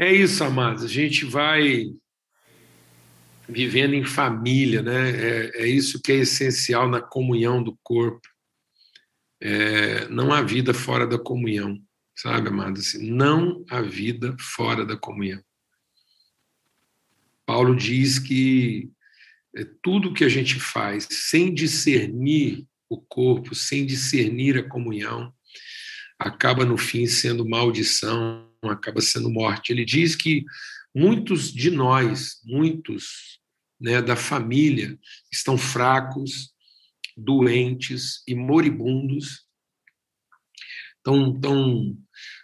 É 0.00 0.10
isso, 0.10 0.42
amados. 0.42 0.82
A 0.82 0.88
gente 0.88 1.26
vai 1.26 1.92
vivendo 3.46 3.92
em 3.92 4.02
família, 4.02 4.80
né? 4.80 5.10
É, 5.10 5.62
é 5.64 5.66
isso 5.66 6.00
que 6.00 6.10
é 6.10 6.16
essencial 6.16 6.88
na 6.88 7.02
comunhão 7.02 7.62
do 7.62 7.78
corpo. 7.82 8.26
É, 9.42 10.08
não 10.08 10.32
há 10.32 10.40
vida 10.40 10.72
fora 10.72 11.06
da 11.06 11.18
comunhão, 11.18 11.78
sabe, 12.16 12.48
amados? 12.48 12.88
Assim, 12.88 13.10
não 13.10 13.62
há 13.68 13.82
vida 13.82 14.34
fora 14.40 14.86
da 14.86 14.96
comunhão. 14.96 15.44
Paulo 17.44 17.76
diz 17.76 18.18
que 18.18 18.90
é, 19.54 19.66
tudo 19.82 20.14
que 20.14 20.24
a 20.24 20.30
gente 20.30 20.58
faz 20.58 21.06
sem 21.10 21.52
discernir 21.52 22.66
o 22.88 22.98
corpo, 22.98 23.54
sem 23.54 23.84
discernir 23.84 24.56
a 24.56 24.66
comunhão, 24.66 25.30
acaba 26.18 26.64
no 26.64 26.78
fim 26.78 27.06
sendo 27.06 27.46
maldição, 27.46 28.49
acaba 28.68 29.00
sendo 29.00 29.30
morte. 29.30 29.72
Ele 29.72 29.84
diz 29.84 30.14
que 30.14 30.44
muitos 30.94 31.52
de 31.52 31.70
nós, 31.70 32.40
muitos 32.44 33.40
né, 33.80 34.02
da 34.02 34.16
família, 34.16 34.98
estão 35.32 35.56
fracos, 35.56 36.52
doentes 37.16 38.22
e 38.26 38.34
moribundos, 38.34 39.46
estão, 40.98 41.34
estão, 41.34 41.96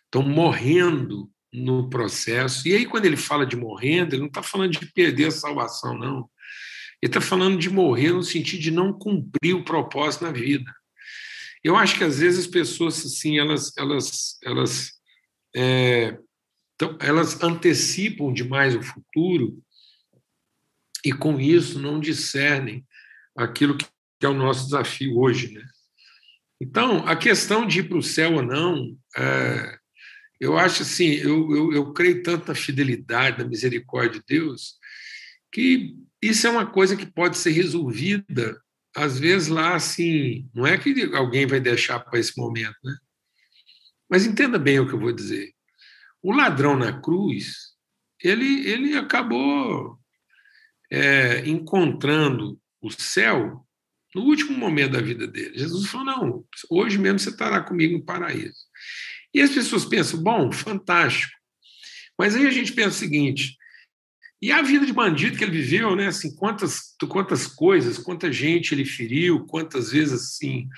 estão 0.05 0.23
morrendo 0.23 1.31
no 1.53 1.89
processo. 1.91 2.67
E 2.69 2.75
aí, 2.75 2.87
quando 2.87 3.07
ele 3.07 3.17
fala 3.17 3.47
de 3.47 3.57
morrendo, 3.57 4.15
ele 4.15 4.21
não 4.21 4.29
está 4.29 4.43
falando 4.43 4.73
de 4.73 4.87
perder 4.93 5.27
a 5.27 5.31
salvação, 5.31 5.97
não. 5.97 6.31
Ele 7.03 7.11
está 7.11 7.21
falando 7.21 7.59
de 7.59 7.69
morrer 7.69 8.13
no 8.13 8.23
sentido 8.23 8.63
de 8.63 8.71
não 8.71 8.93
cumprir 8.93 9.55
o 9.55 9.65
propósito 9.65 10.25
na 10.25 10.33
vida. 10.33 10.75
Eu 11.63 11.77
acho 11.77 11.97
que 11.99 12.05
às 12.05 12.21
vezes 12.21 12.41
as 12.41 12.47
pessoas 12.47 13.05
assim 13.05 13.39
elas 13.39 13.77
elas 13.77 14.39
elas 14.45 14.96
é, 15.57 16.19
então, 16.75 16.99
elas 17.01 17.43
antecipam 17.43 18.33
demais 18.33 18.77
o 18.77 18.83
futuro 18.83 19.59
e 21.03 21.13
com 21.13 21.41
isso 21.41 21.79
não 21.81 21.99
discernem 21.99 22.87
aquilo 23.35 23.77
que 23.77 23.87
é 24.21 24.29
o 24.29 24.35
nosso 24.35 24.67
desafio 24.67 25.17
hoje, 25.19 25.53
né? 25.53 25.65
Então, 26.61 27.07
a 27.07 27.17
questão 27.17 27.67
de 27.67 27.81
ir 27.81 27.89
para 27.89 27.99
o 27.99 28.03
céu 28.03 28.35
ou 28.35 28.43
não, 28.43 28.97
é, 29.17 29.79
eu 30.39 30.59
acho 30.59 30.83
assim, 30.83 31.07
eu, 31.15 31.55
eu, 31.55 31.73
eu 31.73 31.93
creio 31.93 32.23
tanto 32.23 32.49
na 32.49 32.55
fidelidade, 32.55 33.39
na 33.39 33.49
misericórdia 33.49 34.21
de 34.21 34.25
Deus, 34.27 34.75
que 35.51 35.97
isso 36.21 36.47
é 36.47 36.51
uma 36.51 36.67
coisa 36.67 36.97
que 36.97 37.07
pode 37.07 37.39
ser 37.39 37.51
resolvida, 37.51 38.61
às 38.95 39.19
vezes 39.19 39.49
lá 39.49 39.75
assim, 39.75 40.49
não 40.55 40.67
é 40.67 40.77
que 40.77 41.11
alguém 41.15 41.47
vai 41.47 41.61
deixar 41.61 42.01
para 42.01 42.19
esse 42.19 42.37
momento, 42.37 42.77
né? 42.85 42.97
Mas 44.09 44.27
entenda 44.27 44.59
bem 44.59 44.79
o 44.79 44.89
que 44.89 44.95
eu 44.95 45.01
vou 45.01 45.13
dizer. 45.13 45.53
O 46.23 46.33
ladrão 46.33 46.77
na 46.77 47.01
cruz, 47.01 47.75
ele, 48.23 48.69
ele 48.69 48.97
acabou 48.97 49.99
é, 50.91 51.47
encontrando 51.49 52.59
o 52.81 52.91
céu 52.91 53.67
no 54.15 54.23
último 54.23 54.57
momento 54.57 54.93
da 54.93 55.01
vida 55.01 55.27
dele. 55.27 55.59
Jesus 55.59 55.87
falou: 55.89 56.07
não, 56.07 56.45
hoje 56.71 56.99
mesmo 56.99 57.19
você 57.19 57.31
estará 57.31 57.61
comigo 57.61 57.99
no 57.99 58.05
paraíso. 58.05 58.57
E 59.35 59.41
as 59.41 59.51
pessoas 59.51 59.85
pensam: 59.85 60.23
bom, 60.23 60.51
fantástico. 60.51 61.33
Mas 62.19 62.35
aí 62.35 62.47
a 62.47 62.51
gente 62.51 62.73
pensa 62.73 62.89
o 62.89 62.93
seguinte: 62.93 63.57
e 64.41 64.53
a 64.53 64.63
vida 64.63 64.87
de 64.87 64.93
bandido 64.93 65.37
que 65.37 65.45
ele 65.45 65.53
viveu, 65.53 65.97
né? 65.97 66.09
Assim, 66.09 66.35
quantas, 66.35 66.95
quantas 67.09 67.47
coisas, 67.47 67.99
quanta 67.99 68.31
gente 68.33 68.75
ele 68.75 68.85
feriu, 68.85 69.45
quantas 69.47 69.91
vezes 69.91 70.15
assim, 70.15 70.69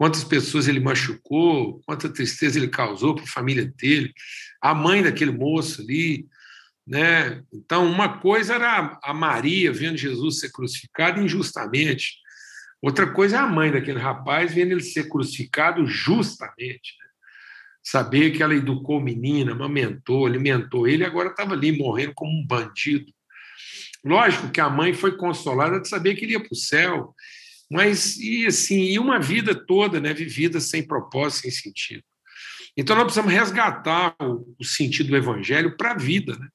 quantas 0.00 0.24
pessoas 0.24 0.66
ele 0.66 0.80
machucou, 0.80 1.78
quanta 1.84 2.08
tristeza 2.08 2.58
ele 2.58 2.68
causou 2.68 3.14
para 3.14 3.24
a 3.24 3.26
família 3.26 3.70
dele, 3.76 4.14
a 4.58 4.74
mãe 4.74 5.02
daquele 5.02 5.30
moço 5.30 5.82
ali, 5.82 6.26
né? 6.86 7.42
Então, 7.52 7.84
uma 7.84 8.18
coisa 8.18 8.54
era 8.54 8.98
a 9.04 9.12
Maria 9.12 9.70
vendo 9.70 9.98
Jesus 9.98 10.40
ser 10.40 10.50
crucificado 10.52 11.20
injustamente, 11.20 12.14
outra 12.80 13.12
coisa 13.12 13.36
é 13.36 13.40
a 13.40 13.46
mãe 13.46 13.70
daquele 13.70 13.98
rapaz 13.98 14.54
vendo 14.54 14.72
ele 14.72 14.82
ser 14.82 15.06
crucificado 15.06 15.86
justamente. 15.86 16.94
Né? 16.98 17.10
saber 17.82 18.30
que 18.30 18.42
ela 18.42 18.54
educou 18.54 18.98
o 18.98 19.02
menino, 19.02 19.52
amamentou, 19.52 20.24
alimentou 20.24 20.88
ele, 20.88 21.04
agora 21.04 21.28
estava 21.28 21.52
ali 21.52 21.76
morrendo 21.76 22.12
como 22.14 22.30
um 22.30 22.46
bandido. 22.46 23.12
Lógico 24.02 24.50
que 24.50 24.60
a 24.60 24.70
mãe 24.70 24.94
foi 24.94 25.16
consolada 25.16 25.78
de 25.78 25.88
saber 25.88 26.14
que 26.14 26.24
ele 26.24 26.32
ia 26.32 26.40
para 26.40 26.52
o 26.52 26.56
céu, 26.56 27.14
mas 27.70 28.16
e 28.18 28.46
assim, 28.46 28.82
e 28.82 28.98
uma 28.98 29.20
vida 29.20 29.54
toda, 29.54 30.00
né, 30.00 30.12
vivida 30.12 30.58
sem 30.58 30.86
propósito, 30.86 31.42
sem 31.42 31.50
sentido. 31.50 32.02
Então 32.76 32.96
nós 32.96 33.04
precisamos 33.04 33.32
resgatar 33.32 34.14
o, 34.20 34.56
o 34.58 34.64
sentido 34.64 35.10
do 35.10 35.16
evangelho 35.16 35.76
para 35.76 35.92
a 35.92 35.96
vida, 35.96 36.36
né? 36.36 36.48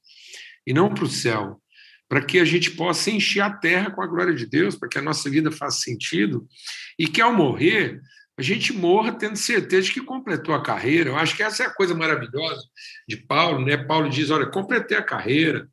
E 0.68 0.74
não 0.74 0.94
para 0.94 1.04
o 1.04 1.10
céu, 1.10 1.62
para 2.10 2.24
que 2.24 2.40
a 2.40 2.46
gente 2.46 2.72
possa 2.72 3.12
encher 3.12 3.42
a 3.42 3.52
terra 3.52 3.92
com 3.92 4.02
a 4.02 4.08
glória 4.08 4.34
de 4.34 4.46
Deus, 4.46 4.76
para 4.76 4.90
que 4.90 4.98
a 4.98 5.02
nossa 5.02 5.30
vida 5.30 5.52
faça 5.52 5.80
sentido 5.80 6.48
e 6.98 7.08
que 7.08 7.22
ao 7.22 7.34
morrer 7.34 8.02
a 8.38 8.42
gente 8.42 8.74
morra 8.74 9.14
tendo 9.14 9.38
certeza 9.38 9.84
de 9.84 9.94
que 9.94 10.02
completou 10.02 10.54
a 10.54 10.62
carreira. 10.62 11.10
Eu 11.10 11.18
acho 11.18 11.36
que 11.36 11.44
essa 11.44 11.64
é 11.64 11.66
a 11.68 11.74
coisa 11.74 11.96
maravilhosa 11.96 12.62
de 13.08 13.18
Paulo, 13.18 13.66
né? 13.66 13.78
Paulo 13.78 14.10
diz: 14.10 14.30
olha, 14.30 14.48
completei 14.48 14.98
a 14.98 15.04
carreira, 15.04 15.70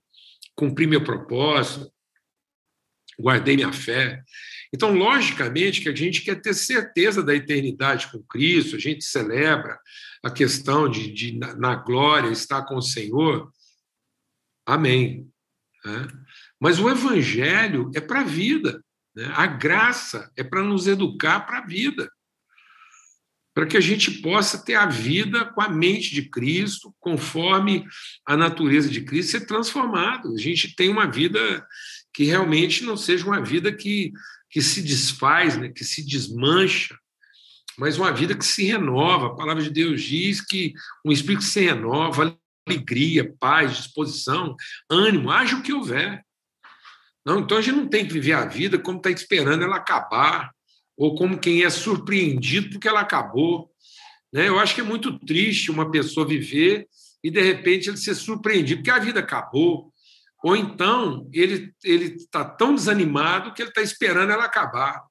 cumpri 0.54 0.86
meu 0.86 1.02
propósito, 1.02 1.90
guardei 3.18 3.56
minha 3.56 3.72
fé. 3.72 4.22
Então, 4.72 4.94
logicamente, 4.94 5.80
que 5.80 5.88
a 5.88 5.94
gente 5.94 6.22
quer 6.22 6.40
ter 6.40 6.54
certeza 6.54 7.22
da 7.22 7.34
eternidade 7.34 8.10
com 8.10 8.22
Cristo, 8.22 8.76
a 8.76 8.78
gente 8.78 9.04
celebra 9.04 9.78
a 10.22 10.30
questão 10.30 10.88
de, 10.88 11.12
de 11.12 11.38
na 11.38 11.74
glória, 11.74 12.30
estar 12.30 12.62
com 12.62 12.76
o 12.76 12.82
Senhor. 12.82 13.52
Amém. 14.64 15.28
Né? 15.84 16.08
Mas 16.58 16.78
o 16.78 16.88
Evangelho 16.88 17.90
é 17.94 18.00
para 18.00 18.20
a 18.20 18.24
vida, 18.24 18.82
né? 19.14 19.30
a 19.34 19.46
graça 19.46 20.30
é 20.36 20.42
para 20.42 20.62
nos 20.62 20.86
educar 20.86 21.40
para 21.40 21.58
a 21.58 21.66
vida 21.66 22.10
para 23.54 23.66
que 23.66 23.76
a 23.76 23.80
gente 23.80 24.10
possa 24.22 24.64
ter 24.64 24.74
a 24.74 24.86
vida 24.86 25.44
com 25.44 25.60
a 25.60 25.68
mente 25.68 26.14
de 26.14 26.22
Cristo, 26.22 26.94
conforme 26.98 27.84
a 28.26 28.36
natureza 28.36 28.88
de 28.88 29.02
Cristo, 29.02 29.32
ser 29.32 29.46
transformado. 29.46 30.34
A 30.34 30.38
gente 30.38 30.74
tem 30.74 30.88
uma 30.88 31.10
vida 31.10 31.66
que 32.12 32.24
realmente 32.24 32.84
não 32.84 32.96
seja 32.96 33.26
uma 33.26 33.42
vida 33.42 33.70
que, 33.70 34.12
que 34.52 34.60
se 34.60 34.82
desfaz, 34.82 35.56
né, 35.56 35.70
que 35.70 35.82
se 35.82 36.06
desmancha, 36.06 36.96
mas 37.78 37.96
uma 37.96 38.12
vida 38.12 38.36
que 38.36 38.44
se 38.44 38.64
renova. 38.64 39.28
A 39.28 39.34
palavra 39.34 39.62
de 39.62 39.70
Deus 39.70 40.02
diz 40.02 40.40
que 40.44 40.74
um 41.04 41.10
espírito 41.10 41.42
se 41.42 41.60
renova, 41.60 42.36
alegria, 42.68 43.34
paz, 43.40 43.76
disposição, 43.76 44.54
ânimo, 44.90 45.30
haja 45.30 45.56
o 45.56 45.62
que 45.62 45.72
houver. 45.72 46.22
Não, 47.24 47.40
então 47.40 47.56
a 47.56 47.62
gente 47.62 47.76
não 47.76 47.88
tem 47.88 48.06
que 48.06 48.12
viver 48.12 48.32
a 48.32 48.44
vida 48.44 48.78
como 48.78 48.98
está 48.98 49.10
esperando 49.10 49.64
ela 49.64 49.76
acabar, 49.76 50.52
ou 50.96 51.14
como 51.14 51.38
quem 51.38 51.64
é 51.64 51.70
surpreendido 51.70 52.70
porque 52.70 52.88
ela 52.88 53.00
acabou. 53.00 53.70
Né? 54.32 54.48
Eu 54.48 54.58
acho 54.58 54.74
que 54.74 54.82
é 54.82 54.84
muito 54.84 55.18
triste 55.18 55.70
uma 55.70 55.90
pessoa 55.90 56.26
viver 56.26 56.86
e, 57.24 57.30
de 57.30 57.40
repente, 57.40 57.88
ele 57.88 57.96
ser 57.96 58.14
surpreendido 58.14 58.82
porque 58.82 58.90
a 58.90 58.98
vida 58.98 59.20
acabou. 59.20 59.91
Ou 60.42 60.56
então 60.56 61.28
ele 61.32 61.74
está 61.84 62.44
tão 62.44 62.74
desanimado 62.74 63.54
que 63.54 63.62
ele 63.62 63.68
está 63.68 63.80
esperando 63.80 64.32
ela 64.32 64.44
acabar. 64.44 65.02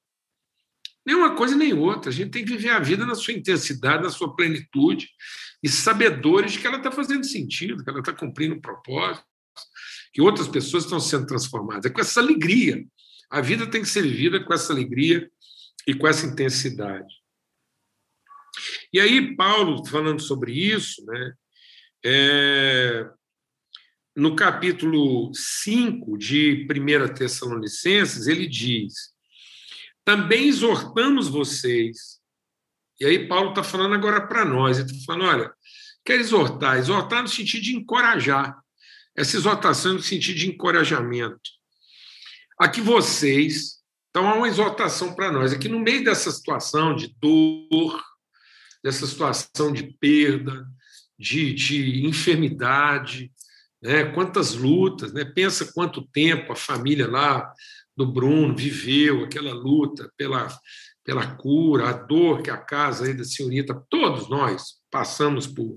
Nem 1.05 1.15
uma 1.15 1.35
coisa 1.35 1.55
nem 1.55 1.73
outra. 1.73 2.09
A 2.11 2.13
gente 2.13 2.31
tem 2.31 2.45
que 2.45 2.51
viver 2.51 2.69
a 2.69 2.79
vida 2.79 3.05
na 3.05 3.15
sua 3.15 3.33
intensidade, 3.33 4.03
na 4.03 4.09
sua 4.09 4.35
plenitude, 4.35 5.09
e 5.63 5.69
sabedores 5.69 6.53
de 6.53 6.59
que 6.59 6.67
ela 6.67 6.77
está 6.77 6.91
fazendo 6.91 7.23
sentido, 7.23 7.83
que 7.83 7.89
ela 7.89 7.99
está 7.99 8.13
cumprindo 8.13 8.55
um 8.55 8.61
propósito, 8.61 9.25
que 10.13 10.21
outras 10.21 10.47
pessoas 10.47 10.83
estão 10.83 10.99
sendo 10.99 11.25
transformadas. 11.25 11.85
É 11.85 11.89
com 11.89 12.01
essa 12.01 12.19
alegria. 12.19 12.83
A 13.29 13.41
vida 13.41 13.65
tem 13.65 13.81
que 13.81 13.87
ser 13.87 14.01
vivida 14.01 14.43
com 14.43 14.53
essa 14.53 14.73
alegria 14.73 15.29
e 15.87 15.93
com 15.93 16.07
essa 16.07 16.25
intensidade. 16.25 17.13
E 18.91 18.99
aí, 18.99 19.35
Paulo, 19.35 19.85
falando 19.85 20.21
sobre 20.21 20.51
isso, 20.51 21.03
né, 21.05 21.33
é, 22.03 23.09
no 24.21 24.35
capítulo 24.35 25.31
5 25.33 26.15
de 26.15 26.67
1 26.69 27.13
Tessalonicenses, 27.15 28.27
ele 28.27 28.47
diz: 28.47 28.93
também 30.05 30.47
exortamos 30.47 31.27
vocês. 31.27 32.19
E 32.99 33.05
aí, 33.05 33.27
Paulo 33.27 33.49
está 33.49 33.63
falando 33.63 33.95
agora 33.95 34.27
para 34.27 34.45
nós, 34.45 34.77
ele 34.77 34.91
está 34.91 35.05
falando: 35.07 35.25
olha, 35.25 35.51
quer 36.05 36.19
exortar? 36.19 36.77
Exortar 36.77 37.23
no 37.23 37.27
sentido 37.27 37.63
de 37.63 37.75
encorajar. 37.75 38.55
Essa 39.17 39.37
exortação 39.37 39.93
no 39.93 40.03
sentido 40.03 40.37
de 40.37 40.49
encorajamento. 40.49 41.49
A 42.59 42.69
que 42.69 42.79
vocês 42.79 43.81
então, 44.11 44.29
há 44.29 44.35
uma 44.35 44.47
exortação 44.47 45.15
para 45.15 45.31
nós. 45.31 45.51
Aqui, 45.51 45.67
no 45.67 45.79
meio 45.79 46.03
dessa 46.03 46.29
situação 46.29 46.93
de 46.93 47.15
dor, 47.19 48.03
dessa 48.83 49.07
situação 49.07 49.71
de 49.71 49.83
perda, 49.83 50.67
de, 51.17 51.53
de 51.53 52.05
enfermidade, 52.05 53.31
né? 53.81 54.05
quantas 54.05 54.53
lutas, 54.53 55.11
né? 55.13 55.25
pensa 55.25 55.71
quanto 55.73 56.07
tempo 56.07 56.51
a 56.51 56.55
família 56.55 57.07
lá 57.07 57.51
do 57.95 58.05
Bruno 58.05 58.55
viveu 58.55 59.23
aquela 59.23 59.53
luta 59.53 60.11
pela, 60.17 60.47
pela 61.03 61.35
cura, 61.35 61.89
a 61.89 61.93
dor 61.93 62.41
que 62.41 62.49
a 62.49 62.57
casa 62.57 63.05
aí 63.05 63.13
da 63.13 63.23
senhorita, 63.23 63.83
todos 63.89 64.29
nós 64.29 64.75
passamos 64.89 65.47
por. 65.47 65.75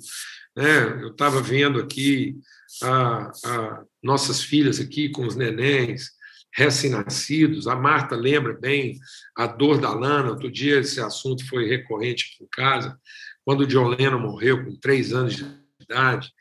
Né? 0.56 1.02
Eu 1.02 1.08
estava 1.08 1.40
vendo 1.42 1.80
aqui 1.80 2.36
a, 2.82 3.30
a 3.44 3.84
nossas 4.02 4.42
filhas 4.42 4.80
aqui 4.80 5.08
com 5.08 5.26
os 5.26 5.36
nenéns 5.36 6.10
recém-nascidos. 6.54 7.66
A 7.66 7.74
Marta 7.74 8.14
lembra 8.14 8.54
bem 8.54 8.98
a 9.36 9.46
dor 9.46 9.80
da 9.80 9.92
Lana. 9.92 10.30
Outro 10.30 10.50
dia 10.50 10.80
esse 10.80 11.00
assunto 11.00 11.46
foi 11.48 11.68
recorrente 11.68 12.32
aqui 12.34 12.44
em 12.44 12.48
casa, 12.48 12.98
quando 13.44 13.62
o 13.62 13.88
Lennon 13.88 14.20
morreu 14.20 14.64
com 14.64 14.76
três 14.76 15.12
anos 15.12 15.36
de 15.36 15.44
idade. 15.80 16.32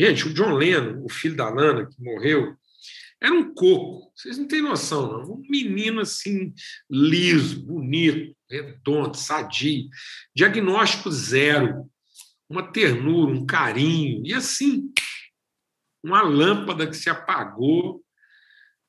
Gente, 0.00 0.28
o 0.28 0.34
John 0.34 0.54
Lennon, 0.54 1.04
o 1.04 1.08
filho 1.08 1.36
da 1.36 1.48
Lana, 1.50 1.86
que 1.86 2.02
morreu, 2.02 2.56
era 3.20 3.34
um 3.34 3.52
coco. 3.52 4.10
Vocês 4.16 4.38
não 4.38 4.48
têm 4.48 4.62
noção, 4.62 5.12
não. 5.12 5.34
Um 5.34 5.42
menino 5.48 6.00
assim, 6.00 6.54
liso, 6.88 7.64
bonito, 7.66 8.34
redondo, 8.48 9.16
sadio. 9.16 9.88
Diagnóstico 10.34 11.10
zero. 11.10 11.90
Uma 12.48 12.62
ternura, 12.62 13.30
um 13.30 13.44
carinho. 13.44 14.24
E 14.24 14.32
assim, 14.32 14.90
uma 16.02 16.22
lâmpada 16.22 16.86
que 16.86 16.96
se 16.96 17.10
apagou 17.10 18.02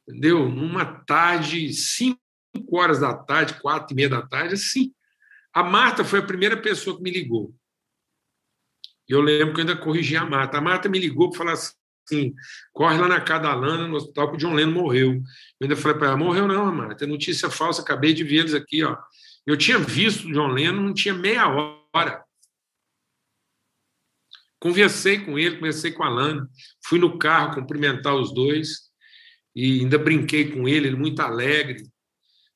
entendeu? 0.07 0.49
Numa 0.49 0.85
tarde, 0.85 1.73
cinco 1.73 2.19
horas 2.71 2.99
da 2.99 3.13
tarde, 3.13 3.59
quatro 3.61 3.93
e 3.93 3.95
meia 3.95 4.09
da 4.09 4.21
tarde, 4.21 4.55
assim. 4.55 4.93
A 5.53 5.63
Marta 5.63 6.03
foi 6.03 6.19
a 6.19 6.25
primeira 6.25 6.61
pessoa 6.61 6.95
que 6.95 7.03
me 7.03 7.11
ligou. 7.11 7.53
Eu 9.11 9.21
lembro 9.21 9.53
que 9.53 9.59
eu 9.59 9.67
ainda 9.67 9.75
corrigi 9.75 10.15
a 10.15 10.25
Marta. 10.25 10.57
A 10.57 10.61
Marta 10.61 10.87
me 10.87 10.97
ligou 10.97 11.29
para 11.29 11.37
falar 11.37 11.53
assim: 11.53 12.33
corre 12.71 12.97
lá 12.97 13.07
na 13.07 13.19
Cadalana, 13.19 13.87
no 13.87 13.97
hospital, 13.97 14.29
que 14.29 14.35
o 14.35 14.37
John 14.37 14.53
Lennon 14.53 14.71
morreu. 14.71 15.11
Eu 15.13 15.23
ainda 15.63 15.75
falei 15.75 15.97
para 15.97 16.07
ela: 16.07 16.17
morreu 16.17 16.47
não, 16.47 16.73
Marta, 16.73 17.03
é 17.03 17.07
notícia 17.07 17.49
falsa, 17.49 17.81
acabei 17.81 18.13
de 18.13 18.23
ver 18.23 18.37
eles 18.37 18.53
aqui. 18.53 18.83
Ó. 18.83 18.97
Eu 19.45 19.57
tinha 19.57 19.77
visto 19.77 20.27
o 20.27 20.31
John 20.31 20.47
Lennon, 20.47 20.81
não 20.81 20.93
tinha 20.93 21.13
meia 21.13 21.45
hora. 21.47 22.23
Conversei 24.59 25.19
com 25.19 25.37
ele, 25.37 25.57
conversei 25.57 25.91
com 25.91 26.03
a 26.03 26.09
Lana, 26.09 26.47
fui 26.85 26.99
no 26.99 27.17
carro 27.17 27.55
cumprimentar 27.55 28.15
os 28.15 28.31
dois 28.31 28.91
e 29.55 29.81
ainda 29.81 29.97
brinquei 29.97 30.51
com 30.51 30.69
ele, 30.69 30.87
ele 30.87 30.95
muito 30.95 31.19
alegre. 31.19 31.83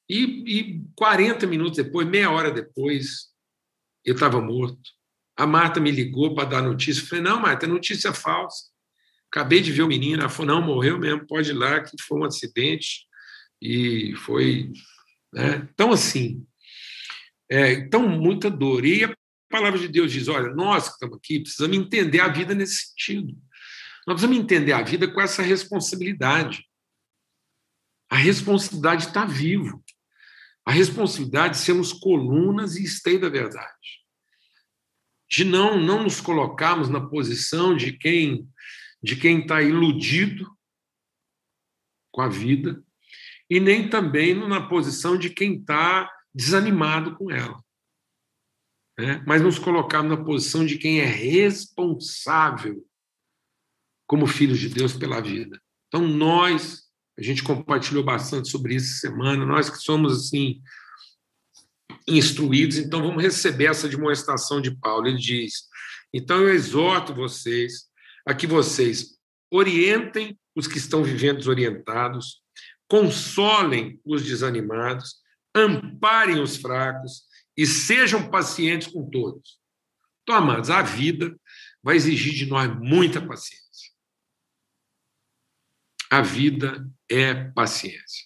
E, 0.07 0.23
e 0.45 0.83
40 0.95 1.47
minutos 1.47 1.77
depois, 1.77 2.07
meia 2.07 2.29
hora 2.29 2.51
depois, 2.51 3.31
eu 4.05 4.13
estava 4.13 4.39
morto. 4.39 4.79
A 5.37 5.45
Marta 5.45 5.79
me 5.79 5.91
ligou 5.91 6.33
para 6.33 6.49
dar 6.49 6.61
notícia. 6.61 7.01
Eu 7.01 7.07
falei: 7.07 7.23
não, 7.23 7.39
Marta, 7.39 7.65
é 7.65 7.69
notícia 7.69 8.13
falsa. 8.13 8.65
Acabei 9.29 9.61
de 9.61 9.71
ver 9.71 9.83
o 9.83 9.87
menino. 9.87 10.21
Ela 10.21 10.29
falou: 10.29 10.55
não, 10.55 10.61
morreu 10.61 10.97
mesmo, 10.97 11.27
pode 11.27 11.49
ir 11.49 11.53
lá, 11.53 11.81
que 11.81 11.95
foi 12.01 12.19
um 12.19 12.23
acidente. 12.23 13.05
E 13.61 14.15
foi. 14.17 14.71
Né? 15.33 15.67
Então, 15.73 15.91
assim, 15.91 16.45
é, 17.49 17.73
então, 17.73 18.07
muita 18.07 18.49
dor. 18.49 18.85
E 18.85 19.03
a 19.03 19.15
palavra 19.49 19.79
de 19.79 19.87
Deus 19.87 20.11
diz: 20.11 20.27
olha, 20.27 20.53
nós 20.53 20.87
que 20.87 20.93
estamos 20.93 21.17
aqui 21.17 21.41
precisamos 21.41 21.77
entender 21.77 22.21
a 22.21 22.27
vida 22.27 22.53
nesse 22.53 22.87
sentido. 22.87 23.33
Nós 24.07 24.15
precisamos 24.15 24.37
entender 24.37 24.71
a 24.71 24.83
vida 24.83 25.07
com 25.07 25.19
essa 25.19 25.41
responsabilidade. 25.41 26.63
A 28.09 28.15
responsabilidade 28.15 29.07
está 29.07 29.25
vivo. 29.25 29.83
A 30.65 30.71
responsabilidade 30.71 31.55
de 31.55 31.63
sermos 31.63 31.91
colunas 31.91 32.75
e 32.75 32.83
esteio 32.83 33.19
da 33.19 33.29
verdade. 33.29 34.04
De 35.29 35.43
não, 35.43 35.79
não 35.79 36.03
nos 36.03 36.21
colocarmos 36.21 36.89
na 36.89 37.01
posição 37.01 37.75
de 37.75 37.93
quem 37.93 38.47
de 39.01 39.15
quem 39.15 39.41
está 39.41 39.61
iludido 39.61 40.49
com 42.11 42.21
a 42.21 42.27
vida 42.27 42.83
e 43.47 43.59
nem 43.59 43.87
também 43.87 44.33
na 44.33 44.67
posição 44.67 45.15
de 45.15 45.29
quem 45.29 45.59
está 45.59 46.11
desanimado 46.33 47.15
com 47.15 47.29
ela. 47.29 47.63
Né? 48.97 49.23
Mas 49.27 49.43
nos 49.43 49.59
colocarmos 49.59 50.17
na 50.17 50.23
posição 50.23 50.65
de 50.65 50.79
quem 50.79 51.01
é 51.01 51.05
responsável 51.05 52.83
como 54.07 54.25
filhos 54.25 54.59
de 54.59 54.69
Deus 54.69 54.93
pela 54.93 55.21
vida. 55.21 55.61
Então, 55.87 56.07
nós 56.07 56.85
a 57.17 57.21
gente 57.21 57.43
compartilhou 57.43 58.03
bastante 58.03 58.49
sobre 58.49 58.75
isso 58.75 58.99
semana. 58.99 59.45
Nós 59.45 59.69
que 59.69 59.77
somos 59.77 60.25
assim 60.25 60.61
instruídos, 62.07 62.77
então 62.77 63.01
vamos 63.01 63.21
receber 63.21 63.65
essa 63.65 63.89
demonstração 63.89 64.61
de 64.61 64.75
Paulo. 64.75 65.07
Ele 65.07 65.17
diz: 65.17 65.67
então 66.13 66.41
eu 66.41 66.53
exorto 66.53 67.13
vocês 67.13 67.89
a 68.25 68.33
que 68.33 68.47
vocês 68.47 69.17
orientem 69.51 70.39
os 70.55 70.67
que 70.67 70.77
estão 70.77 71.03
vivendo 71.03 71.37
desorientados, 71.37 72.41
consolem 72.87 73.99
os 74.05 74.23
desanimados, 74.23 75.15
amparem 75.53 76.41
os 76.41 76.57
fracos 76.57 77.23
e 77.57 77.65
sejam 77.65 78.29
pacientes 78.29 78.87
com 78.87 79.09
todos. 79.09 79.59
Então, 80.23 80.35
amados, 80.35 80.69
a 80.69 80.81
vida 80.81 81.37
vai 81.83 81.95
exigir 81.95 82.33
de 82.33 82.45
nós 82.45 82.73
muita 82.79 83.21
paciência. 83.21 83.91
A 86.09 86.21
vida 86.21 86.89
é 87.09 87.33
paciência. 87.51 88.25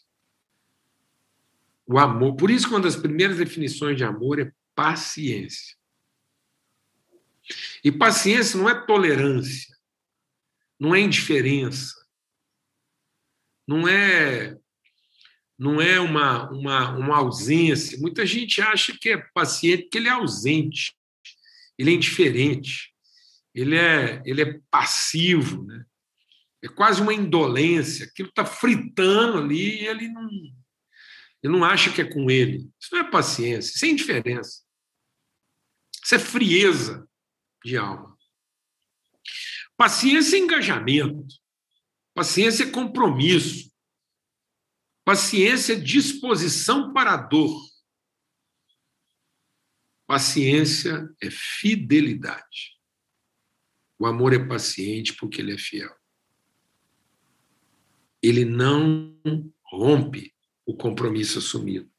O 1.89 1.97
amor, 1.97 2.35
por 2.35 2.51
isso, 2.51 2.69
uma 2.69 2.79
das 2.79 2.95
primeiras 2.95 3.37
definições 3.37 3.97
de 3.97 4.03
amor 4.03 4.39
é 4.39 4.51
paciência. 4.75 5.75
E 7.83 7.91
paciência 7.91 8.59
não 8.59 8.69
é 8.69 8.85
tolerância, 8.85 9.75
não 10.79 10.93
é 10.93 10.99
indiferença, 10.99 11.95
não 13.67 13.87
é 13.87 14.55
não 15.57 15.81
é 15.81 15.99
uma, 15.99 16.49
uma, 16.51 16.95
uma 16.95 17.17
ausência. 17.17 17.99
Muita 17.99 18.23
gente 18.23 18.61
acha 18.61 18.95
que 18.97 19.09
é 19.09 19.17
paciente 19.33 19.83
porque 19.83 19.97
ele 19.97 20.07
é 20.07 20.11
ausente, 20.11 20.95
ele 21.75 21.89
é 21.89 21.93
indiferente, 21.95 22.93
ele 23.53 23.75
é, 23.75 24.21
ele 24.25 24.43
é 24.43 24.59
passivo. 24.69 25.65
Né? 25.65 25.83
É 26.63 26.67
quase 26.67 27.01
uma 27.01 27.13
indolência, 27.13 28.05
aquilo 28.05 28.29
está 28.29 28.45
fritando 28.45 29.39
ali 29.39 29.81
e 29.81 29.87
ele 29.87 30.07
não, 30.07 30.29
ele 31.41 31.53
não 31.53 31.63
acha 31.63 31.91
que 31.93 32.01
é 32.01 32.05
com 32.05 32.29
ele. 32.29 32.69
Isso 32.79 32.93
não 32.93 32.99
é 32.99 33.11
paciência, 33.11 33.71
isso 33.75 33.85
é 33.85 33.87
indiferença. 33.89 34.63
Isso 36.03 36.15
é 36.15 36.19
frieza 36.19 37.07
de 37.63 37.77
alma. 37.77 38.17
Paciência 39.77 40.35
é 40.35 40.39
engajamento. 40.39 41.35
Paciência 42.13 42.63
é 42.63 42.71
compromisso. 42.71 43.71
Paciência 45.05 45.73
é 45.73 45.79
disposição 45.79 46.93
para 46.93 47.13
a 47.13 47.17
dor. 47.17 47.61
Paciência 50.05 51.07
é 51.21 51.29
fidelidade. 51.29 52.77
O 53.97 54.05
amor 54.05 54.33
é 54.33 54.39
paciente 54.39 55.13
porque 55.13 55.41
ele 55.41 55.53
é 55.53 55.57
fiel 55.57 55.99
ele 58.21 58.45
não 58.45 59.15
rompe 59.63 60.33
o 60.69 60.75
compromisso 60.75 61.39
assumido. 61.39 61.89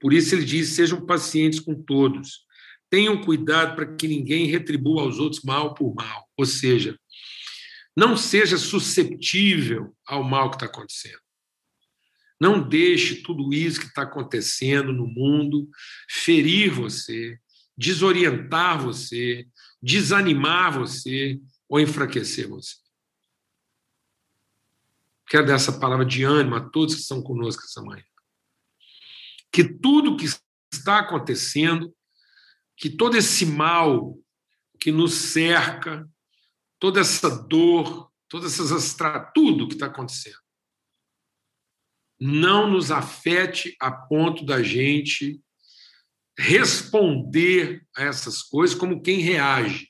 Por 0.00 0.12
isso 0.12 0.34
ele 0.34 0.44
diz: 0.44 0.68
sejam 0.68 1.04
pacientes 1.06 1.60
com 1.60 1.74
todos, 1.74 2.44
tenham 2.90 3.22
cuidado 3.22 3.74
para 3.74 3.96
que 3.96 4.06
ninguém 4.06 4.46
retribua 4.46 5.02
aos 5.02 5.18
outros 5.18 5.42
mal 5.42 5.74
por 5.74 5.94
mal, 5.94 6.28
ou 6.36 6.44
seja, 6.44 6.98
não 7.96 8.16
seja 8.16 8.58
susceptível 8.58 9.94
ao 10.06 10.22
mal 10.22 10.50
que 10.50 10.56
está 10.56 10.66
acontecendo. 10.66 11.20
Não 12.40 12.66
deixe 12.66 13.22
tudo 13.22 13.52
isso 13.52 13.80
que 13.80 13.86
está 13.86 14.02
acontecendo 14.02 14.92
no 14.92 15.06
mundo 15.06 15.68
ferir 16.10 16.70
você, 16.70 17.38
desorientar 17.76 18.82
você, 18.82 19.46
desanimar 19.80 20.76
você 20.76 21.38
ou 21.68 21.80
enfraquecer 21.80 22.48
você. 22.48 22.81
Quero 25.32 25.46
dar 25.46 25.54
essa 25.54 25.72
palavra 25.80 26.04
de 26.04 26.24
ânimo 26.24 26.56
a 26.56 26.60
todos 26.60 26.94
que 26.94 27.00
estão 27.00 27.22
conosco 27.22 27.62
essa 27.64 27.80
manhã. 27.80 28.04
Que 29.50 29.64
tudo 29.64 30.14
que 30.14 30.26
está 30.70 30.98
acontecendo, 30.98 31.90
que 32.76 32.90
todo 32.90 33.16
esse 33.16 33.46
mal 33.46 34.14
que 34.78 34.92
nos 34.92 35.14
cerca, 35.14 36.06
toda 36.78 37.00
essa 37.00 37.30
dor, 37.30 38.12
todas 38.28 38.60
essas 38.60 38.94
tudo 39.34 39.68
que 39.68 39.72
está 39.72 39.86
acontecendo, 39.86 40.36
não 42.20 42.70
nos 42.70 42.90
afete 42.90 43.74
a 43.80 43.90
ponto 43.90 44.44
da 44.44 44.62
gente 44.62 45.40
responder 46.38 47.86
a 47.96 48.02
essas 48.02 48.42
coisas 48.42 48.76
como 48.76 49.00
quem 49.00 49.20
reage. 49.20 49.88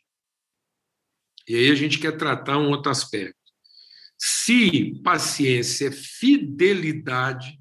E 1.49 1.57
aí 1.57 1.69
a 1.69 1.75
gente 1.75 1.99
quer 1.99 2.17
tratar 2.17 2.59
um 2.59 2.69
outro 2.69 2.93
aspecto. 2.93 3.42
Se 4.25 5.01
paciência 5.03 5.89
é 5.89 5.91
fidelidade, 5.91 7.61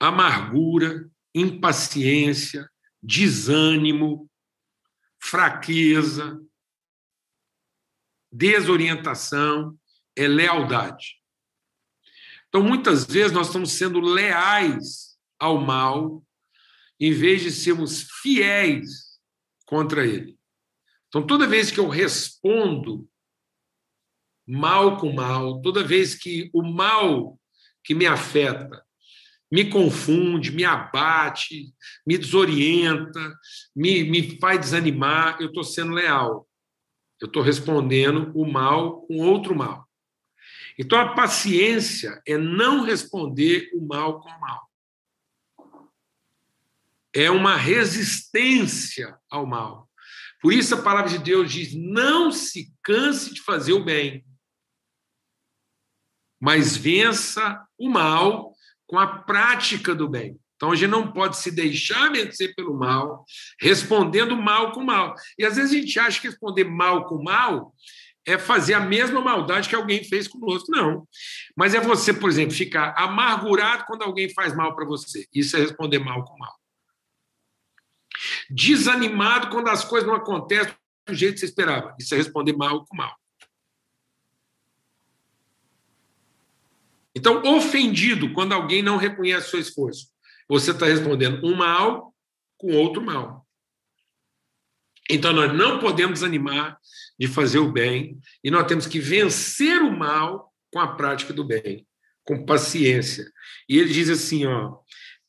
amargura, 0.00 1.08
impaciência, 1.32 2.68
desânimo, 3.00 4.28
fraqueza, 5.22 6.44
desorientação, 8.32 9.78
é 10.16 10.26
lealdade. 10.26 11.22
Então, 12.48 12.60
muitas 12.60 13.04
vezes, 13.04 13.30
nós 13.30 13.46
estamos 13.46 13.70
sendo 13.70 14.00
leais 14.00 15.16
ao 15.38 15.60
mal, 15.60 16.26
em 16.98 17.12
vez 17.12 17.42
de 17.42 17.52
sermos 17.52 18.02
fiéis 18.20 19.20
contra 19.64 20.04
ele. 20.04 20.36
Então, 21.06 21.24
toda 21.24 21.46
vez 21.46 21.70
que 21.70 21.78
eu 21.78 21.88
respondo 21.88 23.08
mal 24.50 24.96
com 24.96 25.12
mal, 25.12 25.60
toda 25.62 25.84
vez 25.84 26.14
que 26.14 26.50
o 26.52 26.62
mal 26.62 27.38
que 27.84 27.94
me 27.94 28.06
afeta 28.06 28.84
me 29.50 29.68
confunde, 29.68 30.52
me 30.52 30.64
abate, 30.64 31.74
me 32.06 32.16
desorienta, 32.16 33.34
me, 33.74 34.04
me 34.04 34.38
faz 34.38 34.60
desanimar, 34.60 35.38
eu 35.40 35.48
estou 35.48 35.64
sendo 35.64 35.92
leal. 35.92 36.48
Eu 37.20 37.26
estou 37.26 37.42
respondendo 37.42 38.32
o 38.34 38.50
mal 38.50 39.02
com 39.02 39.18
outro 39.18 39.54
mal. 39.54 39.86
Então, 40.78 40.98
a 40.98 41.14
paciência 41.14 42.22
é 42.26 42.38
não 42.38 42.84
responder 42.84 43.70
o 43.74 43.86
mal 43.86 44.20
com 44.20 44.30
o 44.30 44.40
mal. 44.40 44.70
É 47.12 47.30
uma 47.30 47.56
resistência 47.56 49.18
ao 49.28 49.44
mal. 49.44 49.90
Por 50.40 50.52
isso, 50.54 50.74
a 50.74 50.80
palavra 50.80 51.10
de 51.10 51.18
Deus 51.18 51.52
diz: 51.52 51.74
não 51.74 52.30
se 52.30 52.72
canse 52.82 53.34
de 53.34 53.42
fazer 53.42 53.74
o 53.74 53.84
bem, 53.84 54.24
mas 56.40 56.76
vença 56.76 57.62
o 57.78 57.88
mal 57.90 58.52
com 58.86 58.98
a 58.98 59.06
prática 59.06 59.94
do 59.94 60.08
bem. 60.08 60.38
Então 60.56 60.72
a 60.72 60.76
gente 60.76 60.90
não 60.90 61.10
pode 61.10 61.38
se 61.38 61.50
deixar 61.50 62.12
vencer 62.12 62.54
pelo 62.54 62.76
mal, 62.76 63.24
respondendo 63.60 64.36
mal 64.36 64.72
com 64.72 64.84
mal. 64.84 65.14
E 65.38 65.44
às 65.44 65.56
vezes 65.56 65.72
a 65.72 65.76
gente 65.76 65.98
acha 65.98 66.20
que 66.20 66.28
responder 66.28 66.64
mal 66.64 67.06
com 67.06 67.22
mal 67.22 67.74
é 68.26 68.36
fazer 68.36 68.74
a 68.74 68.80
mesma 68.80 69.20
maldade 69.20 69.68
que 69.68 69.74
alguém 69.74 70.04
fez 70.04 70.28
conosco. 70.28 70.70
Não. 70.70 71.06
Mas 71.56 71.74
é 71.74 71.80
você, 71.80 72.12
por 72.12 72.28
exemplo, 72.28 72.54
ficar 72.54 72.94
amargurado 72.96 73.84
quando 73.86 74.02
alguém 74.02 74.32
faz 74.34 74.54
mal 74.54 74.74
para 74.74 74.84
você. 74.84 75.26
Isso 75.32 75.56
é 75.56 75.60
responder 75.60 75.98
mal 75.98 76.24
com 76.24 76.38
mal. 76.38 76.54
Desanimado 78.50 79.48
quando 79.48 79.68
as 79.68 79.84
coisas 79.84 80.06
não 80.06 80.14
acontecem 80.14 80.74
do 81.06 81.14
jeito 81.14 81.34
que 81.34 81.40
você 81.40 81.46
esperava. 81.46 81.96
Isso 81.98 82.14
é 82.14 82.18
responder 82.18 82.54
mal 82.54 82.84
com 82.84 82.96
mal. 82.96 83.19
Então, 87.14 87.42
ofendido 87.42 88.32
quando 88.32 88.52
alguém 88.52 88.82
não 88.82 88.96
reconhece 88.96 89.48
o 89.48 89.50
seu 89.50 89.60
esforço. 89.60 90.08
Você 90.48 90.70
está 90.70 90.86
respondendo 90.86 91.44
um 91.44 91.54
mal 91.54 92.14
com 92.56 92.72
outro 92.74 93.02
mal. 93.02 93.46
Então, 95.08 95.32
nós 95.32 95.52
não 95.52 95.80
podemos 95.80 96.20
desanimar 96.20 96.78
de 97.18 97.26
fazer 97.26 97.58
o 97.58 97.72
bem 97.72 98.18
e 98.44 98.50
nós 98.50 98.66
temos 98.66 98.86
que 98.86 99.00
vencer 99.00 99.82
o 99.82 99.96
mal 99.96 100.52
com 100.72 100.78
a 100.78 100.94
prática 100.94 101.32
do 101.32 101.44
bem, 101.44 101.86
com 102.24 102.46
paciência. 102.46 103.30
E 103.68 103.76
ele 103.76 103.92
diz 103.92 104.08
assim, 104.08 104.46
ó, 104.46 104.78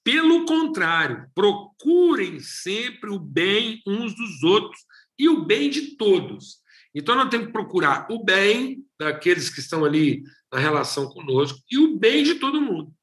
pelo 0.03 0.45
contrário, 0.45 1.27
procurem 1.33 2.39
sempre 2.39 3.09
o 3.09 3.19
bem 3.19 3.81
uns 3.87 4.15
dos 4.15 4.43
outros 4.43 4.81
e 5.17 5.27
o 5.29 5.45
bem 5.45 5.69
de 5.69 5.95
todos. 5.95 6.59
Então, 6.93 7.15
nós 7.15 7.29
temos 7.29 7.47
que 7.47 7.53
procurar 7.53 8.07
o 8.11 8.23
bem 8.23 8.83
daqueles 8.99 9.49
que 9.49 9.59
estão 9.59 9.85
ali 9.85 10.23
na 10.51 10.59
relação 10.59 11.09
conosco 11.09 11.59
e 11.69 11.77
o 11.77 11.97
bem 11.97 12.23
de 12.23 12.35
todo 12.35 12.61
mundo. 12.61 12.93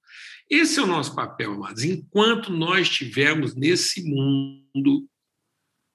Esse 0.50 0.78
é 0.78 0.82
o 0.82 0.86
nosso 0.86 1.14
papel, 1.14 1.52
amados. 1.52 1.84
Enquanto 1.84 2.50
nós 2.50 2.88
estivermos 2.88 3.54
nesse 3.54 4.02
mundo, 4.02 5.08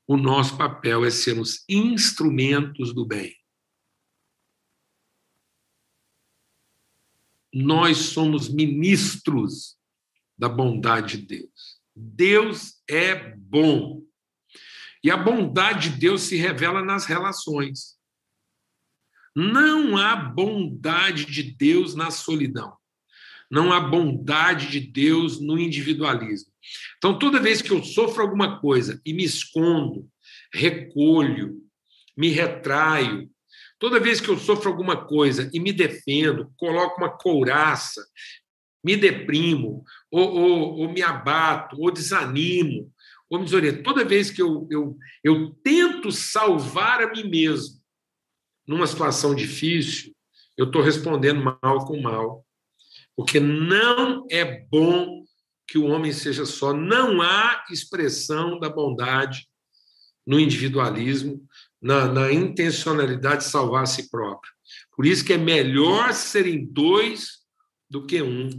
o 0.07 0.17
nosso 0.17 0.57
papel 0.57 1.05
é 1.05 1.09
sermos 1.09 1.63
instrumentos 1.67 2.93
do 2.93 3.05
bem. 3.05 3.35
Nós 7.53 7.97
somos 7.97 8.49
ministros 8.49 9.77
da 10.37 10.49
bondade 10.49 11.17
de 11.17 11.25
Deus. 11.37 11.81
Deus 11.95 12.81
é 12.87 13.35
bom. 13.35 14.03
E 15.03 15.11
a 15.11 15.17
bondade 15.17 15.89
de 15.89 15.97
Deus 15.97 16.23
se 16.23 16.35
revela 16.35 16.83
nas 16.83 17.05
relações. 17.05 17.97
Não 19.35 19.97
há 19.97 20.15
bondade 20.15 21.25
de 21.25 21.43
Deus 21.43 21.95
na 21.95 22.11
solidão. 22.11 22.73
Não 23.49 23.71
há 23.71 23.79
bondade 23.79 24.67
de 24.67 24.79
Deus 24.79 25.39
no 25.39 25.59
individualismo. 25.59 26.51
Então, 26.97 27.17
toda 27.17 27.39
vez 27.39 27.61
que 27.61 27.71
eu 27.71 27.83
sofro 27.83 28.21
alguma 28.21 28.59
coisa 28.59 29.01
e 29.05 29.13
me 29.13 29.23
escondo, 29.23 30.07
recolho, 30.53 31.61
me 32.15 32.29
retraio, 32.29 33.29
toda 33.79 33.99
vez 33.99 34.21
que 34.21 34.29
eu 34.29 34.37
sofro 34.37 34.69
alguma 34.69 35.05
coisa 35.05 35.49
e 35.53 35.59
me 35.59 35.73
defendo, 35.73 36.51
coloco 36.55 36.97
uma 36.97 37.09
couraça, 37.09 38.05
me 38.83 38.95
deprimo, 38.95 39.83
ou, 40.11 40.33
ou, 40.33 40.79
ou 40.79 40.91
me 40.91 41.01
abato, 41.01 41.77
ou 41.79 41.91
desanimo, 41.91 42.91
ou 43.29 43.39
me 43.39 43.45
desoriento, 43.45 43.83
toda 43.83 44.05
vez 44.05 44.29
que 44.29 44.41
eu, 44.41 44.67
eu, 44.69 44.97
eu 45.23 45.51
tento 45.63 46.11
salvar 46.11 47.01
a 47.01 47.11
mim 47.11 47.29
mesmo, 47.29 47.82
numa 48.67 48.87
situação 48.87 49.35
difícil, 49.35 50.15
eu 50.57 50.65
estou 50.65 50.81
respondendo 50.81 51.43
mal 51.43 51.85
com 51.85 52.01
mal. 52.01 52.45
Porque 53.15 53.39
não 53.39 54.25
é 54.29 54.65
bom 54.65 55.23
que 55.67 55.77
o 55.77 55.85
homem 55.85 56.11
seja 56.11 56.45
só. 56.45 56.73
Não 56.73 57.21
há 57.21 57.65
expressão 57.69 58.59
da 58.59 58.69
bondade 58.69 59.47
no 60.25 60.39
individualismo, 60.39 61.45
na, 61.81 62.05
na 62.05 62.31
intencionalidade 62.31 63.43
de 63.43 63.49
salvar 63.49 63.83
a 63.83 63.85
si 63.85 64.09
próprio. 64.09 64.51
Por 64.95 65.05
isso 65.05 65.25
que 65.25 65.33
é 65.33 65.37
melhor 65.37 66.13
serem 66.13 66.65
dois 66.65 67.43
do 67.89 68.05
que 68.05 68.21
um. 68.21 68.49